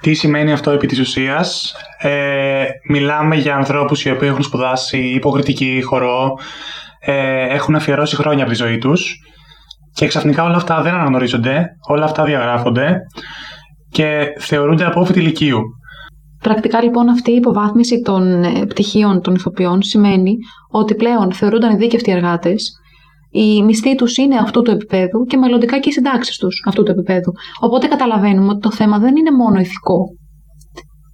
Τι 0.00 0.14
σημαίνει 0.14 0.52
αυτό 0.52 0.70
επί 0.70 0.86
της 0.86 0.98
ουσίας; 0.98 1.74
Ε, 2.00 2.64
μιλάμε 2.88 3.36
για 3.36 3.54
ανθρώπους 3.56 4.04
οι 4.04 4.10
οποίοι 4.10 4.28
έχουν 4.30 4.42
σπουδάσει 4.42 4.98
υποκριτική 4.98 5.82
χορό, 5.84 6.38
ε, 7.00 7.54
έχουν 7.54 7.74
αφιερώσει 7.74 8.16
χρόνια 8.16 8.42
από 8.42 8.52
τη 8.52 8.58
ζωή 8.58 8.78
τους 8.78 9.16
και 9.94 10.06
ξαφνικά 10.06 10.44
όλα 10.44 10.56
αυτά 10.56 10.82
δεν 10.82 10.94
αναγνωρίζονται, 10.94 11.66
όλα 11.88 12.04
αυτά 12.04 12.24
διαγράφονται 12.24 12.96
και 13.90 14.26
θεωρούνται 14.38 14.84
απόφοιτοι 14.84 15.18
ηλικίου. 15.18 15.62
Πρακτικά 16.42 16.82
λοιπόν 16.82 17.08
αυτή 17.08 17.30
η 17.30 17.34
υποβάθμιση 17.34 18.00
των 18.02 18.44
ε, 18.44 18.66
πτυχίων 18.66 19.20
των 19.22 19.34
ηθοποιών 19.34 19.82
σημαίνει 19.82 20.36
ότι 20.70 20.94
πλέον 20.94 21.32
θεωρούνταν 21.32 21.78
δίκευτοι 21.78 22.10
εργάτες, 22.10 22.72
οι 23.30 23.62
μισθοί 23.62 23.94
τους 23.94 24.16
είναι 24.16 24.36
αυτού 24.36 24.62
του 24.62 24.70
επίπεδου 24.70 25.24
και 25.24 25.36
μελλοντικά 25.36 25.78
και 25.78 25.88
οι 25.88 25.92
συντάξεις 25.92 26.36
τους 26.36 26.64
αυτού 26.66 26.82
του 26.82 26.90
επίπεδου. 26.90 27.32
Οπότε 27.60 27.86
καταλαβαίνουμε 27.86 28.48
ότι 28.48 28.60
το 28.60 28.72
θέμα 28.72 28.98
δεν 28.98 29.16
είναι 29.16 29.30
μόνο 29.30 29.60
ηθικό. 29.60 29.98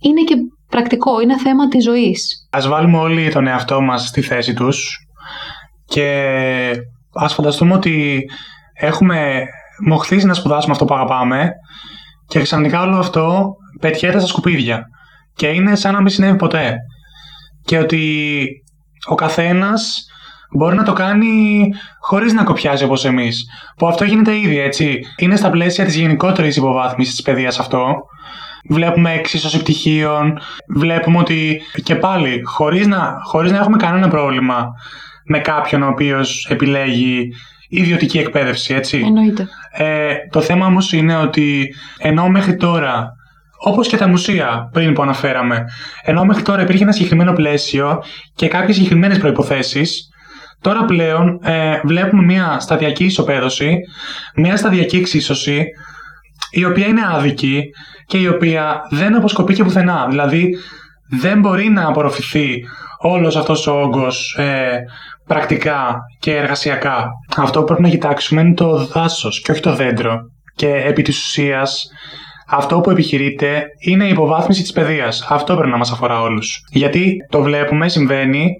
Είναι 0.02 0.22
και 0.22 0.34
πρακτικό, 0.70 1.20
είναι 1.20 1.38
θέμα 1.38 1.68
της 1.68 1.84
ζωής. 1.84 2.48
Α 2.50 2.68
βάλουμε 2.68 2.98
όλοι 2.98 3.30
τον 3.30 3.46
εαυτό 3.46 3.80
μας 3.80 4.06
στη 4.08 4.20
θέση 4.20 4.54
τους 4.54 4.98
και 5.84 6.06
ας 7.14 7.34
φανταστούμε 7.34 7.74
ότι 7.74 8.22
έχουμε 8.80 9.44
μοχθήσει 9.86 10.26
να 10.26 10.34
σπουδάσουμε 10.34 10.72
αυτό 10.72 10.84
που 10.84 10.94
αγαπάμε 10.94 11.50
και 12.26 12.40
ξαφνικά 12.40 12.82
όλο 12.82 12.96
αυτό 12.96 13.54
πετιέται 13.80 14.18
στα 14.18 14.28
σκουπίδια 14.28 14.86
και 15.34 15.46
είναι 15.46 15.74
σαν 15.74 15.92
να 15.92 16.00
μην 16.00 16.08
συνέβη 16.08 16.36
ποτέ. 16.36 16.76
Και 17.64 17.78
ότι 17.78 18.46
ο 19.06 19.14
καθένας 19.14 20.06
μπορεί 20.50 20.76
να 20.76 20.82
το 20.82 20.92
κάνει 20.92 21.68
χωρίς 22.00 22.32
να 22.32 22.44
κοπιάζει 22.44 22.84
όπως 22.84 23.04
εμείς. 23.04 23.44
Που 23.76 23.86
αυτό 23.86 24.04
γίνεται 24.04 24.36
ήδη, 24.36 24.58
έτσι. 24.58 25.00
Είναι 25.16 25.36
στα 25.36 25.50
πλαίσια 25.50 25.84
της 25.84 25.96
γενικότερης 25.96 26.56
υποβάθμισης 26.56 27.14
της 27.14 27.24
παιδείας 27.24 27.58
αυτό. 27.58 27.94
Βλέπουμε 28.68 29.12
εξίσωση 29.12 29.58
πτυχίων, 29.58 30.38
βλέπουμε 30.68 31.18
ότι 31.18 31.60
και 31.82 31.94
πάλι 31.94 32.40
χωρίς 32.44 32.86
να, 32.86 33.14
χωρίς 33.24 33.50
να 33.50 33.58
έχουμε 33.58 33.76
κανένα 33.76 34.08
πρόβλημα 34.08 34.66
με 35.24 35.38
κάποιον 35.38 35.82
ο 35.82 35.88
οποίος 35.88 36.46
επιλέγει 36.50 37.28
ιδιωτική 37.68 38.18
εκπαίδευση, 38.18 38.74
έτσι. 38.74 39.02
Εννοείται. 39.06 39.48
Ε, 39.72 40.14
το 40.30 40.40
θέμα 40.40 40.66
όμως 40.66 40.92
είναι 40.92 41.16
ότι 41.16 41.74
ενώ 41.98 42.28
μέχρι 42.28 42.56
τώρα, 42.56 43.06
όπως 43.66 43.88
και 43.88 43.96
τα 43.96 44.08
μουσεία 44.08 44.68
πριν 44.72 44.92
που 44.92 45.02
αναφέραμε, 45.02 45.64
ενώ 46.04 46.24
μέχρι 46.24 46.42
τώρα 46.42 46.62
υπήρχε 46.62 46.82
ένα 46.82 46.92
συγκεκριμένο 46.92 47.32
πλαίσιο 47.32 48.02
και 48.34 48.48
κάποιες 48.48 48.76
συγκεκριμένες 48.76 49.18
προϋποθέσεις, 49.18 50.08
τώρα 50.60 50.84
πλέον 50.84 51.40
ε, 51.42 51.80
βλέπουμε 51.84 52.22
μια 52.22 52.56
σταδιακή 52.60 53.04
ισοπαίδωση, 53.04 53.78
μια 54.34 54.56
σταδιακή 54.56 54.96
εξίσωση, 54.96 55.64
η 56.50 56.64
οποία 56.64 56.86
είναι 56.86 57.02
άδικη 57.12 57.62
και 58.06 58.18
η 58.18 58.26
οποία 58.26 58.80
δεν 58.90 59.16
αποσκοπεί 59.16 59.54
και 59.54 59.64
πουθενά. 59.64 60.06
Δηλαδή, 60.08 60.56
δεν 61.08 61.40
μπορεί 61.40 61.68
να 61.68 61.88
απορροφηθεί 61.88 62.64
όλος 62.98 63.36
αυτός 63.36 63.66
ο 63.66 63.80
όγκος 63.80 64.36
ε, 64.38 64.78
πρακτικά 65.26 65.96
και 66.18 66.36
εργασιακά. 66.36 67.08
Αυτό 67.36 67.58
που 67.58 67.66
πρέπει 67.66 67.82
να 67.82 67.88
κοιτάξουμε 67.88 68.40
είναι 68.40 68.54
το 68.54 68.86
δάσος 68.86 69.40
και 69.40 69.52
όχι 69.52 69.60
το 69.60 69.74
δέντρο. 69.74 70.20
Και 70.54 70.68
επί 70.68 71.02
της 71.02 71.18
ουσίας, 71.18 71.86
αυτό 72.48 72.80
που 72.80 72.90
επιχειρείται 72.90 73.64
είναι 73.78 74.04
η 74.04 74.08
υποβάθμιση 74.08 74.62
της 74.62 74.72
παιδείας. 74.72 75.26
Αυτό 75.28 75.54
πρέπει 75.54 75.70
να 75.70 75.76
μας 75.76 75.92
αφορά 75.92 76.20
όλους. 76.20 76.64
Γιατί 76.72 77.16
το 77.30 77.42
βλέπουμε, 77.42 77.88
συμβαίνει 77.88 78.50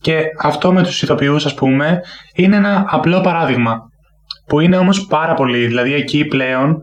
και 0.00 0.22
αυτό 0.42 0.72
με 0.72 0.82
τους 0.82 1.02
ηθοποιούς 1.02 1.46
ας 1.46 1.54
πούμε 1.54 2.00
είναι 2.34 2.56
ένα 2.56 2.84
απλό 2.88 3.20
παράδειγμα. 3.20 3.76
Που 4.46 4.60
είναι 4.60 4.76
όμως 4.76 5.06
πάρα 5.06 5.34
πολύ, 5.34 5.66
δηλαδή 5.66 5.94
εκεί 5.94 6.24
πλέον 6.24 6.78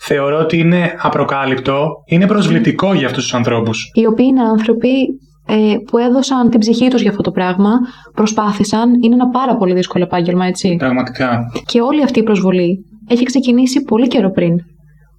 θεωρώ 0.00 0.38
ότι 0.38 0.58
είναι 0.58 0.94
απροκάλυπτο, 0.98 1.88
είναι 2.06 2.26
προσβλητικό 2.26 2.94
για 2.94 3.06
αυτούς 3.06 3.22
τους 3.22 3.34
ανθρώπους. 3.34 3.90
Οι 3.94 4.06
οποίοι 4.06 4.26
είναι 4.28 4.42
άνθρωποι 4.42 4.90
ε, 5.46 5.76
που 5.86 5.98
έδωσαν 5.98 6.50
την 6.50 6.60
ψυχή 6.60 6.88
τους 6.88 7.00
για 7.00 7.10
αυτό 7.10 7.22
το 7.22 7.30
πράγμα, 7.30 7.70
προσπάθησαν, 8.14 9.02
είναι 9.02 9.14
ένα 9.14 9.28
πάρα 9.28 9.56
πολύ 9.56 9.74
δύσκολο 9.74 10.04
επάγγελμα, 10.04 10.46
έτσι. 10.46 10.76
Πραγματικά. 10.78 11.38
Και 11.66 11.80
όλη 11.80 12.02
αυτή 12.02 12.18
η 12.18 12.22
προσβολή 12.22 12.84
έχει 13.08 13.24
ξεκινήσει 13.24 13.82
πολύ 13.82 14.06
καιρό 14.06 14.30
πριν. 14.30 14.54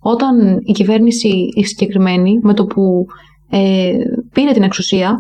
Όταν 0.02 0.60
η 0.64 0.72
κυβέρνηση 0.72 1.30
η 1.56 1.66
συγκεκριμένη, 1.66 2.40
με 2.42 2.54
το 2.54 2.66
που 2.66 3.06
ε, 3.50 3.92
πήρε 4.34 4.52
την 4.52 4.64
εξουσία, 4.64 5.20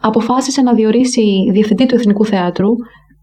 αποφάσισε 0.00 0.62
να 0.62 0.74
διορίσει 0.74 1.50
διευθυντή 1.52 1.86
του 1.86 1.94
Εθνικού 1.94 2.24
Θεάτρου 2.24 2.68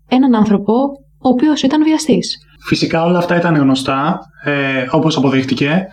έναν 0.07 0.36
άνθρωπο 0.36 0.74
ο 1.17 1.29
οποίος 1.29 1.62
ήταν 1.62 1.83
βιαστής. 1.83 2.38
Φυσικά 2.65 3.03
όλα 3.03 3.17
αυτά 3.17 3.38
ήταν 3.38 3.55
γνωστά, 3.55 4.19
ε, 4.43 4.86
όπως 4.91 5.17
αποδείχτηκε 5.17 5.88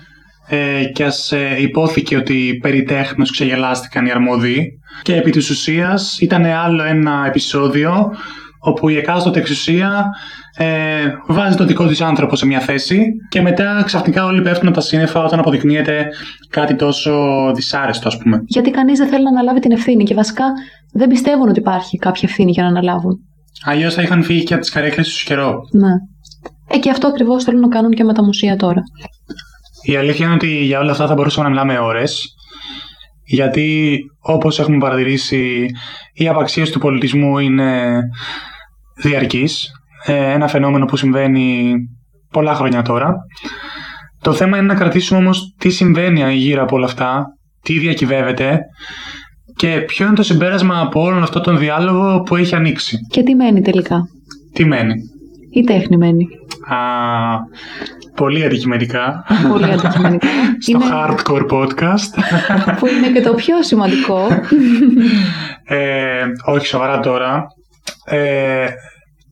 ε, 0.49 0.85
και 0.85 1.05
ας 1.05 1.33
ε, 1.33 1.57
υπόθηκε 1.61 2.17
ότι 2.17 2.59
περί 2.62 2.83
τέχνος 2.83 3.31
ξεγελάστηκαν 3.31 4.07
οι 4.07 4.11
αρμόδιοι 4.11 4.81
και 5.02 5.17
επί 5.17 5.31
της 5.31 5.50
ουσίας 5.50 6.19
ήταν 6.21 6.45
άλλο 6.45 6.83
ένα 6.83 7.25
επεισόδιο 7.26 8.11
όπου 8.59 8.88
η 8.88 8.97
εκάστοτε 8.97 9.38
εξουσία 9.38 10.05
ε, 10.57 11.04
βάζει 11.26 11.57
το 11.57 11.64
δικό 11.64 11.87
της 11.87 12.00
άνθρωπο 12.00 12.37
σε 12.37 12.47
μια 12.47 12.61
θέση 12.61 13.07
και 13.28 13.40
μετά 13.40 13.83
ξαφνικά 13.85 14.25
όλοι 14.25 14.42
πέφτουν 14.42 14.66
από 14.69 14.76
τα 14.76 14.83
σύννεφα 14.83 15.25
όταν 15.25 15.38
αποδεικνύεται 15.38 16.09
κάτι 16.50 16.75
τόσο 16.75 17.12
δυσάρεστο 17.54 18.09
ας 18.09 18.19
πούμε. 18.19 18.42
Γιατί 18.47 18.71
κανείς 18.71 18.99
δεν 18.99 19.09
θέλει 19.09 19.23
να 19.23 19.30
αναλάβει 19.30 19.61
την 19.61 19.73
ευθύνη 19.73 20.04
και 20.04 20.14
βασικά 20.14 20.45
δεν 20.92 21.09
πιστεύουν 21.09 21.49
ότι 21.49 21.59
υπάρχει 21.59 21.97
κάποια 21.97 22.28
ευθύνη 22.28 22.50
για 22.50 22.62
να 22.62 22.69
αναλάβουν. 22.69 23.19
Αλλιώς 23.64 23.95
θα 23.95 24.02
είχαν 24.02 24.23
φύγει 24.23 24.42
και 24.42 24.52
από 24.52 24.62
τις 24.62 24.71
καρέκλες 24.71 25.09
τους 25.09 25.23
καιρό. 25.23 25.61
Ναι. 25.73 25.92
Ε, 26.75 26.78
και 26.78 26.90
αυτό 26.90 27.07
ακριβώς 27.07 27.45
θέλουν 27.45 27.61
να 27.61 27.69
κάνουν 27.69 27.90
και 27.90 28.04
με 28.04 28.14
τα 28.14 28.25
μουσεία 28.25 28.57
τώρα. 28.57 28.80
Η 29.83 29.97
αλήθεια 29.97 30.25
είναι 30.26 30.35
ότι 30.35 30.64
για 30.64 30.78
όλα 30.80 30.90
αυτά 30.90 31.07
θα 31.07 31.14
μπορούσαμε 31.14 31.49
να 31.49 31.50
μιλάμε 31.50 31.78
ώρες. 31.78 32.35
Γιατί 33.25 33.99
όπως 34.21 34.59
έχουμε 34.59 34.78
παρατηρήσει 34.78 35.66
η 36.12 36.28
απαξίωση 36.28 36.73
του 36.73 36.78
πολιτισμού 36.78 37.38
είναι 37.38 38.00
διαρκής. 39.02 39.71
Ε, 40.04 40.33
ένα 40.33 40.49
φαινόμενο 40.49 40.85
που 40.85 40.97
συμβαίνει 40.97 41.75
πολλά 42.30 42.54
χρόνια 42.54 42.83
τώρα. 42.83 43.16
Το 44.23 44.33
θέμα 44.33 44.57
είναι 44.57 44.66
να 44.66 44.75
κρατήσουμε 44.75 45.19
όμως 45.19 45.54
τι 45.59 45.71
συμβαίνει 45.71 46.35
γύρω 46.35 46.62
από 46.62 46.76
όλα 46.76 46.87
αυτά, 46.87 47.26
τι 47.62 47.78
διακυβεύεται 47.78 48.61
και 49.57 49.80
ποιο 49.80 50.07
είναι 50.07 50.14
το 50.14 50.23
συμπέρασμα 50.23 50.80
από 50.80 51.02
όλον 51.02 51.23
αυτό 51.23 51.40
τον 51.40 51.59
διάλογο 51.59 52.21
που 52.21 52.37
έχει 52.37 52.54
ανοίξει. 52.54 52.97
Και 53.11 53.23
τι 53.23 53.35
μένει 53.35 53.61
τελικά; 53.61 54.00
Τι 54.52 54.64
μένει; 54.64 54.95
Η 55.50 55.61
τέχνη 55.61 55.97
μένει. 55.97 56.26
Α, 56.69 56.76
πολύ 58.14 58.45
αντικειμενικά. 58.45 59.25
Πολύ 59.49 59.64
αντικειμενικά. 59.64 60.28
Στο 60.66 60.78
hardcore 60.92 61.47
podcast. 61.50 62.12
που 62.78 62.87
είναι 62.87 63.11
και 63.12 63.21
το 63.21 63.35
πιο 63.35 63.62
σημαντικό. 63.62 64.26
ε, 65.64 66.25
όχι 66.45 66.66
σοβαρά 66.66 67.00
τώρα. 67.00 67.47
Ε, 68.04 68.66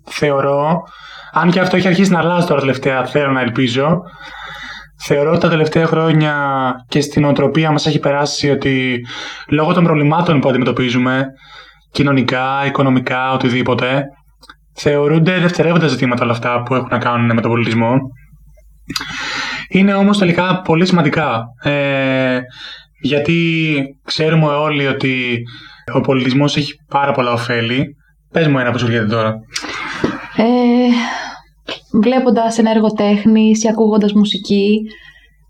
θεωρώ, 0.08 0.82
αν 1.32 1.50
και 1.50 1.60
αυτό 1.60 1.76
έχει 1.76 1.86
αρχίσει 1.86 2.10
να 2.10 2.18
αλλάζει 2.18 2.46
τώρα 2.46 2.60
τελευταία, 2.60 3.04
θέλω 3.04 3.32
να 3.32 3.40
ελπίζω, 3.40 4.02
Θεωρώ 5.00 5.30
ότι 5.30 5.40
τα 5.40 5.48
τελευταία 5.48 5.86
χρόνια 5.86 6.34
και 6.88 7.00
στην 7.00 7.24
οτροπία 7.24 7.70
μας 7.70 7.86
έχει 7.86 7.98
περάσει 7.98 8.50
ότι 8.50 9.06
λόγω 9.48 9.72
των 9.72 9.84
προβλημάτων 9.84 10.40
που 10.40 10.48
αντιμετωπίζουμε, 10.48 11.26
κοινωνικά, 11.90 12.66
οικονομικά, 12.66 13.32
οτιδήποτε, 13.32 14.04
θεωρούνται 14.74 15.38
δευτερεύοντα 15.38 15.86
ζητήματα 15.86 16.22
όλα 16.22 16.32
αυτά 16.32 16.62
που 16.62 16.74
έχουν 16.74 16.88
να 16.90 16.98
κάνουν 16.98 17.34
με 17.34 17.40
τον 17.40 17.50
πολιτισμό. 17.50 17.94
Είναι 19.68 19.94
όμως 19.94 20.18
τελικά 20.18 20.60
πολύ 20.60 20.86
σημαντικά. 20.86 21.42
Ε, 21.62 22.38
γιατί 23.00 23.78
ξέρουμε 24.04 24.46
όλοι 24.46 24.86
ότι 24.86 25.38
ο 25.92 26.00
πολιτισμός 26.00 26.56
έχει 26.56 26.72
πάρα 26.88 27.12
πολλά 27.12 27.32
ωφέλη. 27.32 27.96
Πες 28.32 28.48
μου 28.48 28.58
ένα 28.58 28.70
που 28.70 28.78
σου 28.78 28.86
έρχεται 28.86 29.06
τώρα. 29.06 29.34
Ε, 30.38 30.88
βλέποντας 31.92 32.58
ένα 32.58 32.70
έργο 32.70 32.92
τέχνης 32.92 33.64
ή 33.64 33.68
ακούγοντας 33.68 34.12
μουσική, 34.12 34.80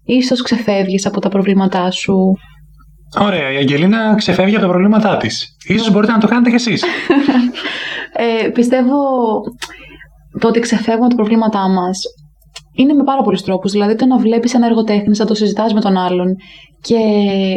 ίσως 0.05 0.43
ξεφεύγεις 0.43 1.07
από 1.07 1.21
τα 1.21 1.29
προβλήματά 1.29 1.91
σου. 1.91 2.33
Ωραία, 3.21 3.53
η 3.53 3.57
Αγγελίνα 3.57 4.15
ξεφεύγει 4.15 4.55
από 4.55 4.65
τα 4.65 4.71
προβλήματά 4.71 5.17
της. 5.17 5.57
Ίσως 5.67 5.91
μπορείτε 5.91 6.13
να 6.13 6.19
το 6.19 6.27
κάνετε 6.27 6.49
κι 6.49 6.55
εσείς. 6.55 6.85
ε, 8.45 8.49
πιστεύω 8.49 8.97
το 10.41 10.49
ότι 10.49 10.61
ξεφεύγουμε 10.61 11.05
από 11.05 11.09
τα 11.09 11.15
προβλήματά 11.15 11.69
μας 11.69 11.99
είναι 12.73 12.93
με 12.93 13.05
πάρα 13.05 13.23
πολλούς 13.23 13.43
τρόπους. 13.43 13.73
Δηλαδή, 13.73 13.95
το 13.95 14.07
να 14.07 14.19
βλέπεις 14.19 14.55
ένα 14.55 14.67
έργο 14.67 14.85
τέχνης, 14.85 15.19
να 15.19 15.25
το 15.25 15.35
συζητάς 15.35 15.73
με 15.73 15.81
τον 15.81 15.97
άλλον 15.97 16.37
και 16.81 16.99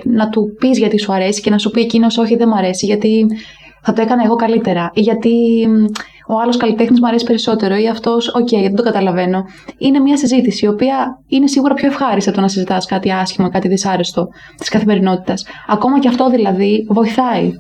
να 0.03 0.29
του 0.29 0.55
πεις 0.59 0.77
γιατί 0.77 0.99
σου 0.99 1.13
αρέσει 1.13 1.41
και 1.41 1.49
να 1.49 1.57
σου 1.57 1.69
πει 1.69 1.81
εκείνος 1.81 2.17
όχι, 2.17 2.35
δεν 2.35 2.47
μου 2.51 2.57
αρέσει, 2.57 2.85
γιατί 2.85 3.25
θα 3.81 3.93
το 3.93 4.01
έκανα 4.01 4.23
εγώ 4.23 4.35
καλύτερα. 4.35 4.91
Ή 4.93 5.01
γιατί 5.01 5.31
ο 6.33 6.39
άλλος 6.41 6.57
καλλιτέχνης 6.57 6.99
μου 6.99 7.07
αρέσει 7.07 7.25
περισσότερο 7.25 7.75
ή 7.75 7.89
αυτός, 7.89 8.27
OK, 8.27 8.47
okay, 8.47 8.61
δεν 8.61 8.75
το 8.75 8.83
καταλαβαίνω. 8.83 9.43
Είναι 9.77 9.99
μια 9.99 10.17
συζήτηση 10.17 10.65
η 10.65 10.67
οποία 10.67 11.07
είναι 11.27 11.47
σίγουρα 11.47 11.73
πιο 11.73 11.87
ευχάριστη 11.87 12.29
από 12.29 12.37
το 12.37 12.43
να 12.43 12.49
συζητάς 12.49 12.85
κάτι 12.85 13.11
άσχημα, 13.11 13.49
κάτι 13.49 13.67
δυσάρεστο 13.67 14.27
της 14.57 14.69
καθημερινότητας. 14.69 15.45
Ακόμα 15.67 15.99
και 15.99 16.07
αυτό 16.07 16.29
δηλαδή 16.29 16.85
βοηθάει. 16.89 17.51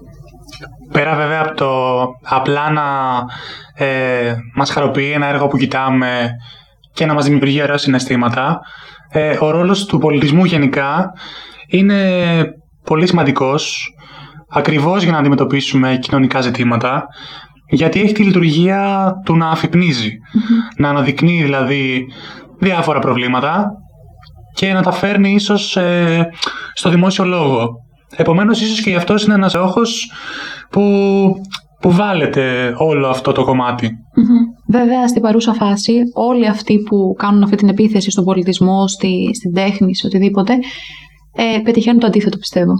Πέρα 0.91 1.15
βέβαια 1.15 1.41
από 1.41 1.55
το 1.55 2.01
απλά 2.23 2.69
να 2.71 2.83
ε, 3.85 4.33
μας 4.55 4.71
χαροποιεί 4.71 5.11
ένα 5.15 5.25
έργο 5.25 5.47
που 5.47 5.57
κοιτάμε 5.57 6.29
και 6.93 7.05
να 7.05 7.13
μας 7.13 7.25
δημιουργεί 7.25 7.61
ωραία 7.61 7.77
συναισθήματα, 7.77 8.59
ε, 9.11 9.37
ο 9.39 9.51
ρόλος 9.51 9.85
του 9.85 9.97
πολιτισμού 9.97 10.45
γενικά 10.45 11.11
είναι 11.67 11.95
πολύ 12.83 13.07
σημαντικός 13.07 13.93
ακριβώς 14.49 15.03
για 15.03 15.11
να 15.11 15.17
αντιμετωπίσουμε 15.17 15.97
κοινωνικά 16.01 16.41
ζητήματα 16.41 17.05
γιατί 17.71 18.01
έχει 18.01 18.13
τη 18.13 18.23
λειτουργία 18.23 19.11
του 19.25 19.35
να 19.35 19.49
αφυπνιζει 19.49 20.11
Να 20.77 20.89
αναδεικνύει 20.89 21.43
δηλαδή 21.43 22.05
διάφορα 22.59 22.99
προβλήματα 22.99 23.65
και 24.53 24.73
να 24.73 24.81
τα 24.81 24.91
φέρνει 24.91 25.33
ίσως 25.33 25.77
ε, 25.77 26.29
στο 26.73 26.89
δημόσιο 26.89 27.25
λόγο. 27.25 27.69
Επομένως 28.15 28.61
ίσως 28.61 28.81
και 28.81 28.89
γι' 28.89 28.95
αυτό 28.95 29.15
είναι 29.23 29.33
ένας 29.33 29.55
όχος 29.55 30.11
που, 30.69 30.81
που 31.81 31.91
βάλετε 31.91 32.73
όλο 32.77 33.07
αυτό 33.07 33.31
το 33.31 33.43
κομματι 33.43 33.91
Βέβαια 34.71 35.07
στην 35.07 35.21
παρούσα 35.21 35.53
φάση 35.53 36.01
όλοι 36.13 36.47
αυτοί 36.47 36.77
που 36.79 37.15
κάνουν 37.17 37.43
αυτή 37.43 37.55
την 37.55 37.69
επίθεση 37.69 38.11
στον 38.11 38.23
πολιτισμό, 38.23 38.87
στη, 38.87 39.29
στην 39.33 39.53
τέχνη, 39.53 39.95
σε 39.95 40.07
οτιδήποτε 40.07 40.53
ε, 41.35 41.59
πετυχαίνουν 41.63 41.99
το 41.99 42.07
αντίθετο 42.07 42.37
πιστεύω. 42.37 42.73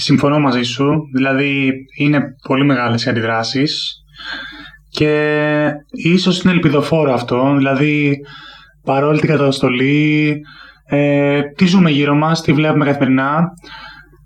Συμφωνώ 0.00 0.38
μαζί 0.38 0.62
σου. 0.62 1.00
Δηλαδή 1.14 1.72
είναι 1.98 2.20
πολύ 2.48 2.64
μεγάλες 2.64 3.04
οι 3.04 3.10
αντιδράσεις 3.10 3.94
και 4.90 5.72
ίσως 5.90 6.42
είναι 6.42 6.52
ελπιδοφόρο 6.52 7.12
αυτό. 7.12 7.54
Δηλαδή 7.56 8.16
παρόλη 8.84 9.20
την 9.20 9.28
καταστολή, 9.28 10.36
ε, 10.86 11.40
τι 11.42 11.66
ζούμε 11.66 11.90
γύρω 11.90 12.14
μας, 12.14 12.40
τι 12.42 12.52
βλέπουμε 12.52 12.84
καθημερινά. 12.84 13.44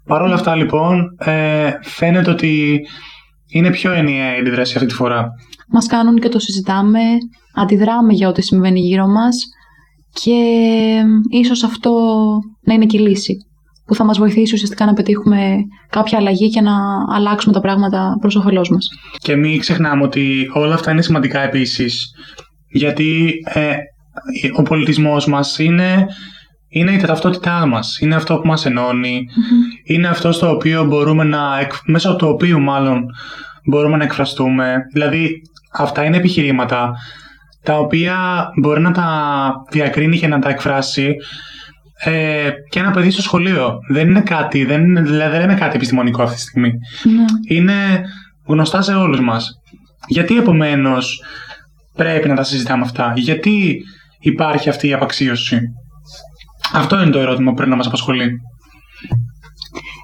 Παρ' 0.06 0.22
όλα 0.22 0.34
αυτά 0.34 0.54
λοιπόν 0.54 1.16
ε, 1.18 1.70
φαίνεται 1.82 2.30
ότι 2.30 2.80
είναι 3.52 3.70
πιο 3.70 3.92
ενιαία 3.92 4.36
η 4.36 4.38
αντιδράση 4.38 4.74
αυτή 4.76 4.88
τη 4.88 4.94
φορά. 4.94 5.26
Μας 5.68 5.86
κάνουν 5.86 6.18
και 6.18 6.28
το 6.28 6.38
συζητάμε, 6.38 7.00
αντιδράμε 7.54 8.12
για 8.12 8.28
ό,τι 8.28 8.42
συμβαίνει 8.42 8.80
γύρω 8.80 9.06
μας 9.06 9.36
και 10.12 10.38
ίσως 11.30 11.64
αυτό 11.64 11.90
να 12.62 12.74
είναι 12.74 12.86
και 12.86 12.96
η 12.96 13.00
λύση 13.00 13.36
που 13.86 13.94
θα 13.94 14.04
μας 14.04 14.18
βοηθήσει 14.18 14.54
ουσιαστικά 14.54 14.84
να 14.84 14.92
πετύχουμε 14.92 15.54
κάποια 15.90 16.18
αλλαγή 16.18 16.50
και 16.50 16.60
να 16.60 16.72
αλλάξουμε 17.14 17.54
τα 17.54 17.60
πράγματα 17.60 18.16
προς 18.20 18.36
όφελός 18.36 18.68
μας. 18.68 18.88
Και 19.18 19.36
μην 19.36 19.58
ξεχνάμε 19.60 20.02
ότι 20.02 20.50
όλα 20.52 20.74
αυτά 20.74 20.90
είναι 20.90 21.02
σημαντικά 21.02 21.40
επίσης 21.40 22.10
Γιατί 22.68 23.32
ε, 23.44 23.74
ο 24.56 24.62
πολιτισμός 24.62 25.26
μας 25.26 25.58
είναι, 25.58 26.06
είναι 26.68 26.90
η 26.92 26.96
ταυτότητά 26.96 27.66
μας. 27.66 27.98
Είναι 27.98 28.14
αυτό 28.14 28.38
που 28.38 28.46
μας 28.46 28.66
ενώνει. 28.66 29.24
Είναι 29.84 30.08
αυτό 30.08 30.32
στο 30.32 30.50
οποίο 30.50 30.84
μπορούμε 30.84 31.24
να, 31.24 31.58
εκ- 31.60 31.72
μέσω 31.86 32.16
του 32.16 32.28
οποίου 32.28 32.60
μάλλον 32.60 33.04
μπορούμε 33.70 33.96
να 33.96 34.04
εκφραστούμε. 34.04 34.76
Δηλαδή 34.92 35.30
αυτά 35.72 36.04
είναι 36.04 36.16
επιχειρήματα 36.16 36.92
τα 37.62 37.78
οποία 37.78 38.16
μπορεί 38.60 38.80
να 38.80 38.90
τα 38.90 39.08
διακρίνει 39.70 40.18
και 40.18 40.26
να 40.28 40.38
τα 40.38 40.48
εκφράσει 40.48 41.14
ε, 41.98 42.50
και 42.70 42.78
ένα 42.78 42.90
παιδί 42.90 43.10
στο 43.10 43.22
σχολείο. 43.22 43.78
Δεν 43.90 44.08
είναι 44.08 44.20
κάτι, 44.20 44.64
δεν, 44.64 44.84
είναι, 44.84 45.00
δηλαδή 45.02 45.36
δεν 45.36 45.50
είναι 45.50 45.58
κάτι 45.58 45.76
επιστημονικό 45.76 46.22
αυτή 46.22 46.34
τη 46.34 46.40
στιγμή. 46.40 46.72
Ναι. 47.04 47.24
Είναι 47.56 48.04
γνωστά 48.46 48.82
σε 48.82 48.94
όλους 48.94 49.20
μας. 49.20 49.50
Γιατί 50.08 50.36
επομένως 50.36 51.22
πρέπει 51.94 52.28
να 52.28 52.34
τα 52.34 52.42
συζητάμε 52.42 52.82
αυτά; 52.82 53.12
Γιατί 53.16 53.82
υπάρχει 54.20 54.68
αυτή 54.68 54.88
η 54.88 54.92
απαξίωση; 54.92 55.60
Αυτό 56.72 57.02
είναι 57.02 57.10
το 57.10 57.18
ερώτημα 57.18 57.48
που 57.50 57.56
πρέπει 57.56 57.70
να 57.70 57.76
μας 57.76 57.86
απασχολεί. 57.86 58.30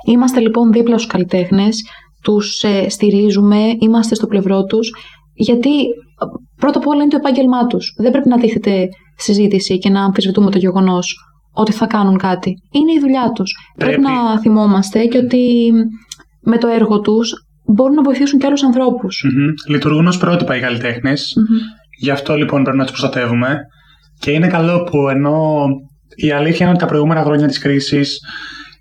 Είμαστε 0.06 0.40
λοιπόν 0.40 0.72
δίπλα 0.72 0.98
στους 0.98 1.10
καλλιτέχνες, 1.10 1.82
τους 2.22 2.62
ε, 2.62 2.88
στηρίζουμε, 2.88 3.56
είμαστε 3.78 4.14
στο 4.14 4.26
πλευρό 4.26 4.64
τους, 4.64 4.90
γιατί 5.34 5.80
ε, 5.80 5.84
πρώτα 6.56 6.78
απ' 6.78 6.86
όλα 6.86 7.02
είναι 7.02 7.10
το 7.10 7.16
επάγγελμά 7.16 7.66
τους. 7.66 7.94
Δεν 7.98 8.10
πρέπει 8.10 8.28
να 8.28 8.38
τίθεται 8.38 8.88
συζήτηση 9.16 9.78
και 9.78 9.90
να 9.90 10.04
αμφισβητούμε 10.04 10.50
το 10.50 10.58
γεγονός 10.58 11.14
ότι 11.52 11.72
θα 11.72 11.86
κάνουν 11.86 12.18
κάτι. 12.18 12.62
Είναι 12.70 12.92
η 12.92 12.98
δουλειά 13.00 13.32
τους. 13.34 13.54
Πρέπει, 13.76 14.00
Πρέπει. 14.00 14.12
να 14.12 14.40
θυμόμαστε 14.40 15.04
και 15.04 15.18
ότι 15.18 15.72
με 16.40 16.58
το 16.58 16.68
έργο 16.68 17.00
τους 17.00 17.46
μπορούν 17.64 17.94
να 17.94 18.02
βοηθήσουν 18.02 18.38
και 18.38 18.46
άλλους 18.46 18.62
ανθρώπους. 18.62 19.24
Μμμ. 19.24 19.52
Λειτουργούν 19.68 20.06
ως 20.06 20.18
πρότυπα 20.18 20.56
οι 20.56 20.60
καλλιτέχνες. 20.60 21.34
Μμμ. 21.36 21.58
Γι' 21.98 22.10
αυτό 22.10 22.36
λοιπόν 22.36 22.62
πρέπει 22.62 22.78
να 22.78 22.84
τους 22.84 22.98
προστατεύουμε. 22.98 23.58
Και 24.18 24.30
είναι 24.30 24.46
καλό 24.46 24.82
που 24.82 25.08
ενώ 25.08 25.66
η 26.14 26.30
αλήθεια 26.30 26.58
είναι 26.60 26.70
ότι 26.70 26.78
τα 26.78 26.86
προηγούμενα 26.86 27.22
χρόνια 27.22 27.46
της 27.46 27.58
κρίσης 27.58 28.20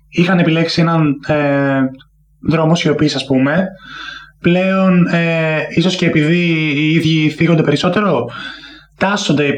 είχαν 0.08 0.38
επιλέξει 0.38 0.80
έναν 0.80 1.14
ε, 1.26 1.80
δρόμο 2.48 2.74
σιωπής 2.74 3.14
ας 3.14 3.24
πούμε, 3.24 3.66
πλέον 4.40 5.06
ε, 5.06 5.58
ίσως 5.74 5.96
και 5.96 6.06
επειδή 6.06 6.38
οι 6.76 6.90
ίδιοι 6.92 7.28
θίγονται 7.28 7.62
περισσότερο, 7.62 8.30
τάσσονται, 8.96 9.52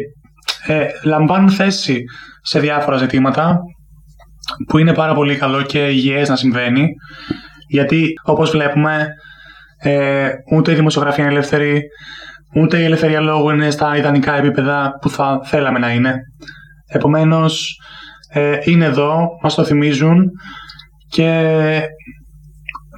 ε, 0.67 0.87
λαμβάνουν 1.05 1.51
θέση 1.51 2.05
σε 2.43 2.61
διάφορα 2.61 2.97
ζητήματα 2.97 3.59
που 4.67 4.79
είναι 4.79 4.95
πάρα 4.95 5.15
πολύ 5.15 5.37
καλό 5.37 5.63
και 5.63 5.89
υγιές 5.89 6.29
να 6.29 6.37
συμβαίνει 6.37 6.89
γιατί 7.69 8.13
όπως 8.25 8.51
βλέπουμε 8.51 9.09
ε, 9.79 10.29
ούτε 10.53 10.73
η 10.73 10.75
δημοσιογραφία 10.75 11.25
είναι 11.25 11.33
ελεύθερη 11.33 11.83
ούτε 12.55 12.79
η 12.79 12.85
ελευθερία 12.85 13.21
λόγου 13.21 13.51
είναι 13.51 13.71
στα 13.71 13.97
ιδανικά 13.97 14.37
επίπεδα 14.37 14.99
που 15.01 15.11
θα 15.11 15.41
θέλαμε 15.45 15.79
να 15.79 15.93
είναι. 15.93 16.15
Επομένως, 16.89 17.81
ε, 18.29 18.59
είναι 18.65 18.85
εδώ, 18.85 19.29
μας 19.43 19.55
το 19.55 19.65
θυμίζουν 19.65 20.31
και 21.09 21.81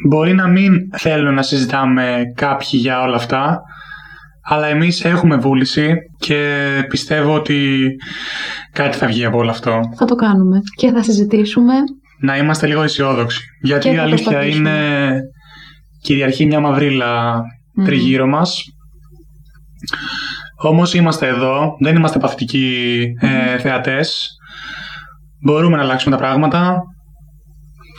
μπορεί 0.09 0.35
να 0.35 0.47
μην 0.49 0.73
θέλουν 0.97 1.35
να 1.35 1.43
συζητάμε 1.43 2.23
κάποιοι 2.35 2.69
για 2.73 3.01
όλα 3.01 3.17
αυτά, 3.17 3.61
αλλά 4.47 4.67
εμείς 4.67 5.05
έχουμε 5.05 5.37
βούληση 5.37 5.95
και 6.19 6.69
πιστεύω 6.89 7.35
ότι 7.35 7.89
κάτι 8.73 8.97
θα 8.97 9.07
βγει 9.07 9.25
από 9.25 9.39
όλο 9.39 9.51
αυτό. 9.51 9.81
Θα 9.97 10.05
το 10.05 10.15
κάνουμε 10.15 10.61
και 10.77 10.91
θα 10.91 11.03
συζητήσουμε. 11.03 11.75
Να 12.21 12.37
είμαστε 12.37 12.67
λίγο 12.67 12.83
αισιόδοξοι. 12.83 13.41
Γιατί 13.63 13.89
Και 13.89 13.95
η 13.95 13.97
θα 13.97 14.03
αλήθεια 14.03 14.25
προσπαθήσουμε. 14.31 14.71
είναι 14.71 15.19
κυριαρχεί 16.03 16.47
μια 16.47 16.61
μαυρίλα 16.61 17.41
Μμμ. 17.75 17.85
τριγύρω 17.85 18.27
μας. 18.27 18.63
Όμως 20.63 20.95
είμαστε 20.95 21.27
εδώ, 21.27 21.77
δεν 21.81 21.97
είμαστε 21.97 22.19
παθητικοί 22.19 23.03
ε, 23.21 23.59
θεατές. 23.59 24.29
Μπορούμε 25.45 25.77
να 25.77 25.83
αλλάξουμε 25.83 26.17
τα 26.17 26.23
πράγματα 26.23 26.77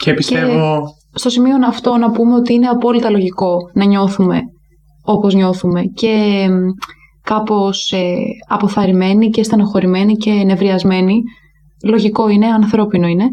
και 0.02 0.14
πιστεύω... 0.14 0.84
στο 1.14 1.28
σημείο 1.28 1.54
αυτό 1.66 1.96
να 1.96 2.10
πούμε 2.10 2.34
ότι 2.34 2.52
είναι 2.52 2.66
απόλυτα 2.66 3.10
λογικό 3.10 3.56
να 3.74 3.84
νιώθουμε 3.84 4.40
όπως 5.06 5.34
νιώθουμε 5.34 5.82
και 5.82 6.46
μ, 6.50 6.68
κάπως 7.22 7.92
ε, 7.92 8.14
αποθαρρυμένοι 8.48 9.30
και 9.30 9.42
στενοχωρημένοι 9.42 10.16
και 10.16 10.30
νευριασμένοι. 10.30 11.22
Λογικό 11.84 12.28
είναι, 12.28 12.46
ανθρώπινο 12.46 13.06
είναι. 13.06 13.24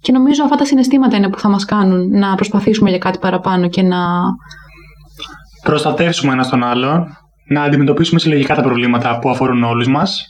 Και 0.00 0.12
νομίζω 0.12 0.44
αυτά 0.44 0.56
τα 0.56 0.64
συναισθήματα 0.64 1.16
είναι 1.16 1.28
που 1.28 1.38
θα 1.38 1.48
μας 1.48 1.64
κάνουν 1.64 2.18
να 2.18 2.34
προσπαθήσουμε 2.34 2.90
για 2.90 2.98
κάτι 2.98 3.18
παραπάνω 3.18 3.68
και 3.68 3.82
να... 3.82 3.98
προστατεύσουμε 5.62 6.32
ένα 6.32 6.48
τον 6.48 6.64
άλλον, 6.64 7.06
να 7.48 7.62
αντιμετωπίσουμε 7.62 8.20
συλλογικά 8.20 8.54
τα 8.54 8.62
προβλήματα 8.62 9.18
που 9.18 9.30
αφορούν 9.30 9.62
όλους 9.62 9.88
μας 9.88 10.28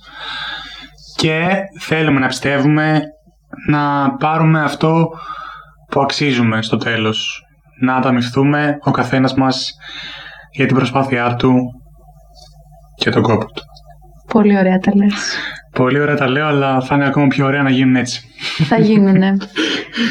και 1.17 1.49
θέλουμε 1.81 2.21
να 2.21 2.27
πιστεύουμε 2.27 3.03
να 3.69 4.15
πάρουμε 4.17 4.63
αυτό 4.63 5.09
που 5.91 6.01
αξίζουμε 6.01 6.63
στο 6.63 6.77
τέλος. 6.77 7.43
Να 7.81 7.95
ανταμυφθούμε 7.95 8.79
ο 8.85 8.91
καθένας 8.91 9.35
μας 9.35 9.73
για 10.59 10.67
την 10.67 10.77
προσπάθειά 10.77 11.35
του 11.35 11.55
και 12.97 13.11
τον 13.11 13.23
κόπο 13.23 13.45
του. 13.45 13.63
Πολύ 14.33 14.59
ωραία 14.59 14.79
τα 14.79 14.93
λες. 14.95 15.37
Πολύ 15.73 16.01
ωραία 16.01 16.17
τα 16.17 16.29
λέω, 16.29 16.47
αλλά 16.47 16.81
θα 16.81 16.95
είναι 16.95 17.07
ακόμα 17.07 17.27
πιο 17.27 17.47
ωραία 17.47 17.63
να 17.63 17.71
γίνουν 17.71 17.97
έτσι. 17.97 18.23
θα 18.69 18.79
γίνουνε. 18.79 19.37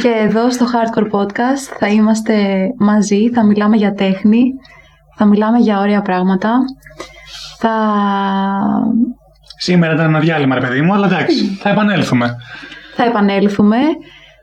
και 0.01 0.13
εδώ 0.25 0.51
στο 0.51 0.65
Hardcore 0.65 1.17
Podcast 1.17 1.77
θα 1.79 1.88
είμαστε 1.88 2.67
μαζί, 2.79 3.29
θα 3.29 3.45
μιλάμε 3.45 3.75
για 3.75 3.93
τέχνη, 3.93 4.43
θα 5.17 5.25
μιλάμε 5.25 5.57
για 5.57 5.79
ωραία 5.79 6.01
πράγματα. 6.01 6.51
Θα... 7.60 7.71
Σήμερα 9.57 9.93
ήταν 9.93 10.05
ένα 10.05 10.19
διάλειμμα, 10.19 10.55
ρε 10.55 10.67
παιδί 10.67 10.81
μου, 10.81 10.93
αλλά 10.93 11.05
εντάξει, 11.05 11.45
θα 11.45 11.69
επανέλθουμε. 11.69 12.36
θα 12.95 13.03
επανέλθουμε. 13.03 13.77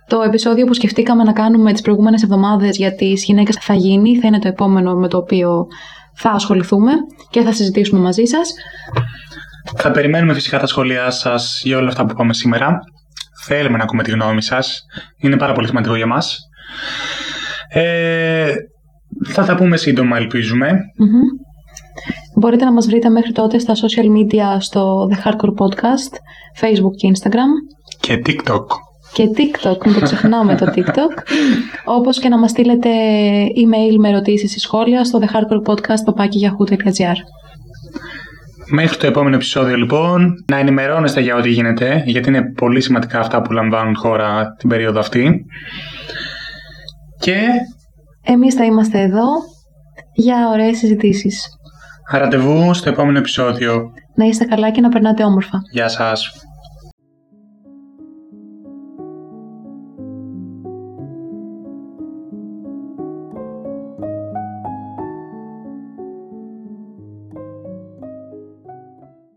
Το 0.08 0.22
επεισόδιο 0.22 0.66
που 0.66 0.74
σκεφτήκαμε 0.74 1.22
να 1.22 1.32
κάνουμε 1.32 1.72
τις 1.72 1.80
προηγούμενες 1.80 2.22
εβδομάδες 2.22 2.76
για 2.76 2.94
τις 2.94 3.24
γυναίκες 3.24 3.56
θα 3.60 3.74
γίνει, 3.74 4.18
θα 4.18 4.26
είναι 4.26 4.38
το 4.38 4.48
επόμενο 4.48 4.94
με 4.94 5.08
το 5.08 5.16
οποίο 5.16 5.66
θα 6.14 6.30
ασχοληθούμε 6.30 6.92
και 7.30 7.42
θα 7.42 7.52
συζητήσουμε 7.52 8.00
μαζί 8.00 8.24
σας. 8.24 8.54
Θα 9.76 9.90
περιμένουμε 9.90 10.34
φυσικά 10.34 10.58
τα 10.58 10.66
σχόλιά 10.66 11.10
σας 11.10 11.60
για 11.64 11.78
όλα 11.78 11.88
αυτά 11.88 12.04
που 12.04 12.10
είπαμε 12.12 12.34
σήμερα. 12.34 12.78
Θέλουμε 13.44 13.76
να 13.76 13.82
ακούμε 13.82 14.02
τη 14.02 14.10
γνώμη 14.10 14.42
σας. 14.42 14.84
Είναι 15.16 15.36
πάρα 15.36 15.52
πολύ 15.52 15.66
σημαντικό 15.66 15.96
για 15.96 16.06
μας. 16.06 16.38
Ε, 17.68 18.52
θα 19.26 19.44
τα 19.44 19.54
πούμε 19.54 19.76
σύντομα, 19.76 20.16
ελπίζουμε. 20.16 20.72
Μμμ. 20.96 21.22
Μπορείτε 22.36 22.64
να 22.64 22.72
μας 22.72 22.86
βρείτε 22.86 23.08
μέχρι 23.08 23.32
τότε 23.32 23.58
στα 23.58 23.74
social 23.74 24.06
media 24.18 24.56
στο 24.58 25.08
The 25.10 25.28
Hardcore 25.28 25.54
Podcast, 25.58 26.12
Facebook 26.60 26.94
και 26.96 27.10
Instagram. 27.14 27.50
Και 28.00 28.22
TikTok. 28.26 28.64
Και 29.14 29.28
TikTok, 29.36 29.86
μην 29.86 29.94
το 29.94 30.00
ξεχνάμε 30.00 30.56
το 30.56 30.72
TikTok. 30.76 31.12
Όπως 31.84 32.18
και 32.18 32.28
να 32.28 32.38
μας 32.38 32.50
στείλετε 32.50 32.88
email 33.44 33.96
με 33.98 34.08
ερωτήσεις 34.08 34.56
ή 34.56 34.58
σχόλια 34.58 35.04
στο 35.04 35.18
thehardcorepodcast.yahoo.gr 35.22 37.16
Μέχρι 38.70 38.96
το 38.96 39.06
επόμενο 39.06 39.34
επεισόδιο 39.34 39.76
λοιπόν, 39.76 40.32
να 40.50 40.56
ενημερώνεστε 40.56 41.20
για 41.20 41.36
ό,τι 41.36 41.50
γίνεται, 41.50 42.02
γιατί 42.06 42.28
είναι 42.28 42.52
πολύ 42.52 42.80
σημαντικά 42.80 43.18
αυτά 43.18 43.42
που 43.42 43.52
λαμβάνουν 43.52 43.96
χώρα 43.96 44.54
την 44.58 44.68
περίοδο 44.68 44.98
αυτή. 44.98 45.44
Και 47.18 47.36
Εμείς 48.22 48.54
θα 48.54 48.64
είμαστε 48.64 49.00
εδώ 49.00 49.24
για 50.14 50.48
ωραίες 50.52 50.76
συζητήσεις. 50.78 51.46
ραντεβού 52.10 52.74
στο 52.74 52.88
επόμενο 52.88 53.18
επεισόδιο. 53.18 53.90
Να 54.14 54.24
είστε 54.24 54.44
καλά 54.44 54.70
και 54.70 54.80
να 54.80 54.88
περνάτε 54.88 55.24
όμορφα. 55.24 55.58
Γεια 55.72 55.88
σας. 55.88 56.43